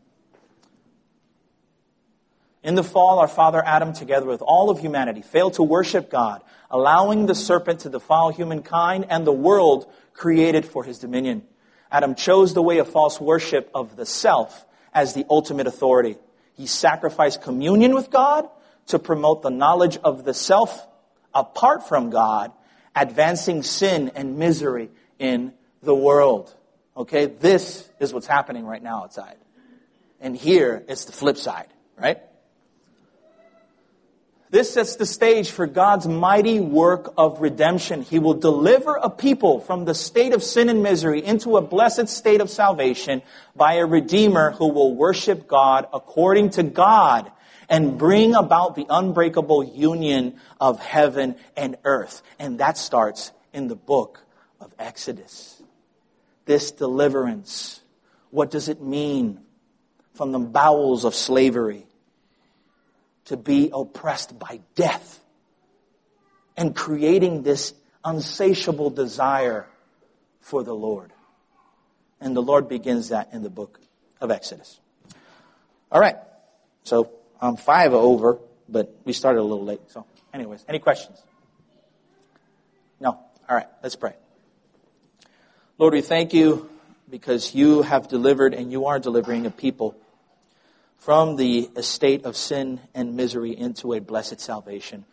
In 2.64 2.74
the 2.76 2.82
fall, 2.82 3.18
our 3.18 3.28
father 3.28 3.62
Adam, 3.64 3.92
together 3.92 4.24
with 4.24 4.40
all 4.40 4.70
of 4.70 4.80
humanity, 4.80 5.20
failed 5.20 5.54
to 5.54 5.62
worship 5.62 6.10
God, 6.10 6.42
allowing 6.70 7.26
the 7.26 7.34
serpent 7.34 7.80
to 7.80 7.90
defile 7.90 8.30
humankind 8.30 9.06
and 9.10 9.26
the 9.26 9.32
world 9.32 9.86
created 10.14 10.64
for 10.64 10.82
his 10.82 10.98
dominion. 10.98 11.42
Adam 11.92 12.14
chose 12.14 12.54
the 12.54 12.62
way 12.62 12.78
of 12.78 12.88
false 12.88 13.20
worship 13.20 13.70
of 13.74 13.96
the 13.96 14.06
self 14.06 14.64
as 14.94 15.12
the 15.12 15.26
ultimate 15.28 15.66
authority. 15.66 16.16
He 16.54 16.66
sacrificed 16.66 17.42
communion 17.42 17.94
with 17.94 18.10
God 18.10 18.48
to 18.86 18.98
promote 18.98 19.42
the 19.42 19.50
knowledge 19.50 19.98
of 20.02 20.24
the 20.24 20.32
self 20.32 20.88
apart 21.34 21.86
from 21.86 22.08
God, 22.08 22.50
advancing 22.96 23.62
sin 23.62 24.12
and 24.14 24.38
misery 24.38 24.88
in 25.18 25.52
the 25.82 25.94
world. 25.94 26.54
Okay, 26.96 27.26
this 27.26 27.86
is 28.00 28.14
what's 28.14 28.26
happening 28.26 28.64
right 28.64 28.82
now 28.82 29.02
outside. 29.02 29.36
And 30.18 30.34
here 30.34 30.82
it's 30.88 31.04
the 31.04 31.12
flip 31.12 31.36
side, 31.36 31.68
right? 31.98 32.20
This 34.54 34.72
sets 34.72 34.94
the 34.94 35.04
stage 35.04 35.50
for 35.50 35.66
God's 35.66 36.06
mighty 36.06 36.60
work 36.60 37.12
of 37.18 37.40
redemption. 37.40 38.02
He 38.02 38.20
will 38.20 38.34
deliver 38.34 38.94
a 38.94 39.10
people 39.10 39.58
from 39.58 39.84
the 39.84 39.96
state 39.96 40.32
of 40.32 40.44
sin 40.44 40.68
and 40.68 40.80
misery 40.80 41.24
into 41.24 41.56
a 41.56 41.60
blessed 41.60 42.08
state 42.08 42.40
of 42.40 42.48
salvation 42.48 43.22
by 43.56 43.74
a 43.74 43.84
Redeemer 43.84 44.52
who 44.52 44.68
will 44.68 44.94
worship 44.94 45.48
God 45.48 45.88
according 45.92 46.50
to 46.50 46.62
God 46.62 47.32
and 47.68 47.98
bring 47.98 48.36
about 48.36 48.76
the 48.76 48.86
unbreakable 48.88 49.64
union 49.64 50.38
of 50.60 50.78
heaven 50.78 51.34
and 51.56 51.76
earth. 51.82 52.22
And 52.38 52.60
that 52.60 52.78
starts 52.78 53.32
in 53.52 53.66
the 53.66 53.74
book 53.74 54.24
of 54.60 54.72
Exodus. 54.78 55.60
This 56.44 56.70
deliverance. 56.70 57.80
What 58.30 58.52
does 58.52 58.68
it 58.68 58.80
mean 58.80 59.40
from 60.14 60.30
the 60.30 60.38
bowels 60.38 61.04
of 61.04 61.16
slavery? 61.16 61.88
To 63.26 63.36
be 63.36 63.70
oppressed 63.72 64.38
by 64.38 64.60
death 64.74 65.20
and 66.56 66.74
creating 66.74 67.42
this 67.42 67.74
unsatiable 68.04 68.90
desire 68.90 69.66
for 70.40 70.62
the 70.62 70.74
Lord. 70.74 71.12
And 72.20 72.36
the 72.36 72.42
Lord 72.42 72.68
begins 72.68 73.08
that 73.08 73.32
in 73.32 73.42
the 73.42 73.50
book 73.50 73.80
of 74.20 74.30
Exodus. 74.30 74.80
All 75.90 76.00
right. 76.00 76.16
So 76.84 77.10
I'm 77.40 77.56
five 77.56 77.92
over, 77.92 78.38
but 78.68 78.94
we 79.04 79.12
started 79.12 79.40
a 79.40 79.42
little 79.42 79.64
late. 79.64 79.80
So, 79.88 80.06
anyways, 80.32 80.64
any 80.68 80.78
questions? 80.78 81.22
No. 83.00 83.10
All 83.10 83.56
right. 83.56 83.66
Let's 83.82 83.96
pray. 83.96 84.14
Lord, 85.78 85.94
we 85.94 86.02
thank 86.02 86.32
you 86.32 86.68
because 87.10 87.54
you 87.54 87.82
have 87.82 88.08
delivered 88.08 88.54
and 88.54 88.70
you 88.70 88.86
are 88.86 88.98
delivering 88.98 89.46
a 89.46 89.50
people 89.50 89.96
from 90.98 91.36
the 91.36 91.70
estate 91.76 92.24
of 92.24 92.36
sin 92.36 92.80
and 92.94 93.16
misery 93.16 93.56
into 93.56 93.92
a 93.92 94.00
blessed 94.00 94.40
salvation 94.40 95.04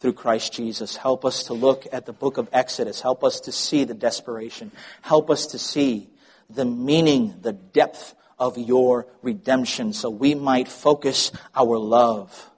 through 0.00 0.12
Christ 0.12 0.52
Jesus. 0.52 0.96
Help 0.96 1.24
us 1.24 1.44
to 1.44 1.54
look 1.54 1.86
at 1.92 2.06
the 2.06 2.12
book 2.12 2.36
of 2.36 2.48
Exodus. 2.52 3.00
Help 3.00 3.24
us 3.24 3.40
to 3.40 3.52
see 3.52 3.84
the 3.84 3.94
desperation. 3.94 4.70
Help 5.02 5.30
us 5.30 5.46
to 5.48 5.58
see 5.58 6.08
the 6.50 6.64
meaning, 6.64 7.34
the 7.40 7.52
depth 7.52 8.14
of 8.38 8.58
your 8.58 9.06
redemption 9.22 9.92
so 9.92 10.10
we 10.10 10.34
might 10.34 10.68
focus 10.68 11.32
our 11.54 11.78
love. 11.78 12.50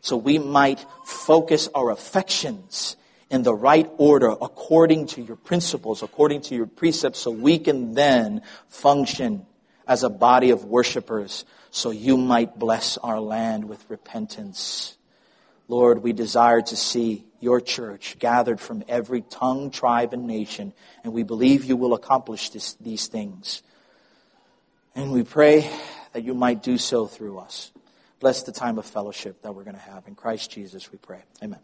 So 0.00 0.16
we 0.16 0.38
might 0.38 0.84
focus 1.04 1.68
our 1.74 1.90
affections 1.90 2.96
in 3.30 3.42
the 3.42 3.54
right 3.54 3.90
order 3.96 4.28
according 4.28 5.06
to 5.06 5.22
your 5.22 5.36
principles, 5.36 6.02
according 6.02 6.42
to 6.42 6.54
your 6.54 6.66
precepts, 6.66 7.20
so 7.20 7.30
we 7.30 7.58
can 7.58 7.94
then 7.94 8.42
function 8.68 9.46
as 9.86 10.02
a 10.02 10.10
body 10.10 10.50
of 10.50 10.64
worshipers 10.64 11.44
so 11.74 11.90
you 11.90 12.16
might 12.16 12.56
bless 12.56 12.98
our 12.98 13.18
land 13.18 13.64
with 13.64 13.84
repentance. 13.90 14.96
Lord, 15.66 16.04
we 16.04 16.12
desire 16.12 16.62
to 16.62 16.76
see 16.76 17.24
your 17.40 17.60
church 17.60 18.16
gathered 18.20 18.60
from 18.60 18.84
every 18.86 19.22
tongue, 19.22 19.72
tribe, 19.72 20.12
and 20.12 20.24
nation, 20.24 20.72
and 21.02 21.12
we 21.12 21.24
believe 21.24 21.64
you 21.64 21.76
will 21.76 21.94
accomplish 21.94 22.50
this, 22.50 22.74
these 22.74 23.08
things. 23.08 23.64
And 24.94 25.10
we 25.10 25.24
pray 25.24 25.68
that 26.12 26.22
you 26.22 26.32
might 26.32 26.62
do 26.62 26.78
so 26.78 27.08
through 27.08 27.38
us. 27.38 27.72
Bless 28.20 28.44
the 28.44 28.52
time 28.52 28.78
of 28.78 28.86
fellowship 28.86 29.42
that 29.42 29.52
we're 29.52 29.64
going 29.64 29.74
to 29.74 29.82
have. 29.82 30.06
In 30.06 30.14
Christ 30.14 30.52
Jesus, 30.52 30.92
we 30.92 30.98
pray. 30.98 31.24
Amen. 31.42 31.58